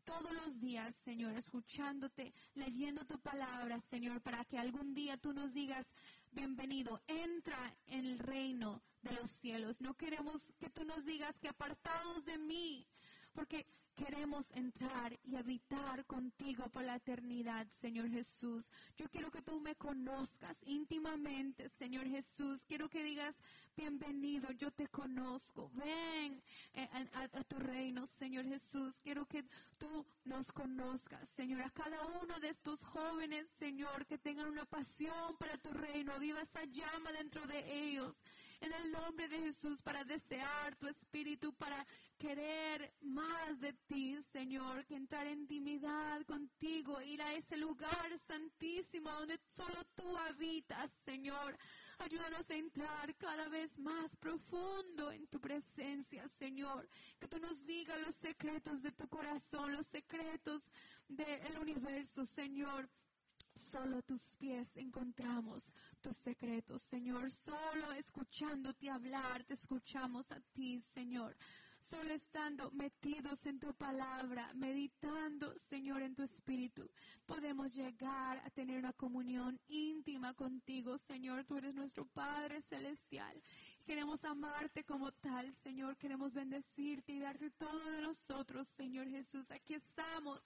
[0.05, 5.53] Todos los días, Señor, escuchándote, leyendo tu palabra, Señor, para que algún día tú nos
[5.53, 5.94] digas,
[6.33, 9.80] bienvenido, entra en el reino de los cielos.
[9.80, 12.87] No queremos que tú nos digas que apartados de mí,
[13.33, 18.70] porque queremos entrar y habitar contigo por la eternidad, Señor Jesús.
[18.97, 22.64] Yo quiero que tú me conozcas íntimamente, Señor Jesús.
[22.64, 23.37] Quiero que digas,
[23.77, 25.70] bienvenido, yo te conozco.
[25.75, 26.43] Ven
[26.75, 29.01] eh, a, a- tu reino, Señor Jesús.
[29.01, 29.45] Quiero que
[29.79, 31.62] tú nos conozcas, Señor.
[31.62, 36.18] A cada uno de estos jóvenes, Señor, que tengan una pasión para tu reino.
[36.18, 38.23] Viva esa llama dentro de ellos.
[38.61, 41.85] En el nombre de Jesús, para desear tu espíritu, para
[42.16, 49.11] querer más de ti, Señor, que entrar en intimidad contigo, ir a ese lugar santísimo
[49.11, 51.59] donde solo tú habitas, Señor.
[52.05, 56.88] Ayúdanos a entrar cada vez más profundo en tu presencia, Señor.
[57.20, 60.68] Que tú nos digas los secretos de tu corazón, los secretos
[61.07, 62.90] del universo, Señor.
[63.55, 67.30] Solo a tus pies encontramos tus secretos, Señor.
[67.30, 71.36] Solo escuchándote hablar, te escuchamos a ti, Señor.
[71.83, 76.89] Solo estando metidos en tu palabra, meditando, Señor, en tu espíritu,
[77.26, 81.45] podemos llegar a tener una comunión íntima contigo, Señor.
[81.45, 83.43] Tú eres nuestro Padre celestial.
[83.85, 85.97] Queremos amarte como tal, Señor.
[85.97, 89.51] Queremos bendecirte y darte todo de nosotros, Señor Jesús.
[89.51, 90.41] Aquí estamos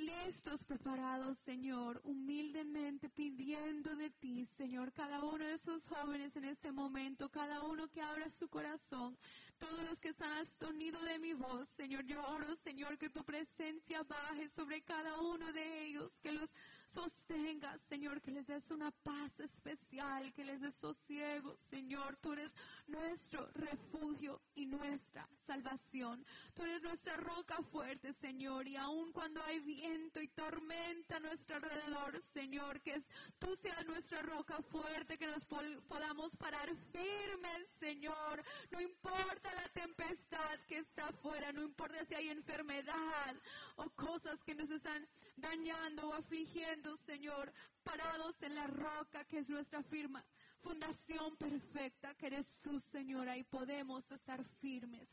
[0.00, 6.72] listos, preparados, Señor, humildemente pidiendo de ti, Señor, cada uno de esos jóvenes en este
[6.72, 9.18] momento, cada uno que abra su corazón,
[9.60, 13.22] todos los que están al sonido de mi voz, Señor, yo oro, Señor, que tu
[13.24, 16.52] presencia baje sobre cada uno de ellos, que los
[16.90, 22.54] sostengas, Señor, que les des una paz especial, que les des sosiego, Señor, tú eres
[22.88, 26.24] nuestro refugio y nuestra salvación,
[26.54, 31.56] tú eres nuestra roca fuerte, Señor, y aun cuando hay viento y tormenta a nuestro
[31.56, 33.00] alrededor, Señor, que
[33.38, 40.58] tú seas nuestra roca fuerte, que nos podamos parar firmes, Señor, no importa la tempestad
[40.66, 43.36] que está afuera, no importa si hay enfermedad
[43.76, 45.06] o cosas que nos están
[45.40, 50.24] dañando o afligiendo, Señor, parados en la roca que es nuestra firma,
[50.58, 55.08] fundación perfecta que eres tú, Señor, ahí podemos estar firmes.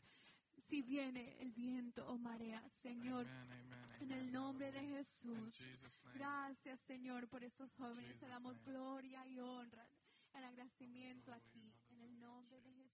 [0.68, 5.54] Si viene el viento o marea, Señor, Amen, amen, en el nombre de Jesús.
[6.12, 8.18] Gracias, Señor, por estos jóvenes.
[8.18, 9.88] Te damos gloria y honra
[10.34, 11.72] en agradecimiento a ti.
[11.88, 12.87] En el nombre de Jesús.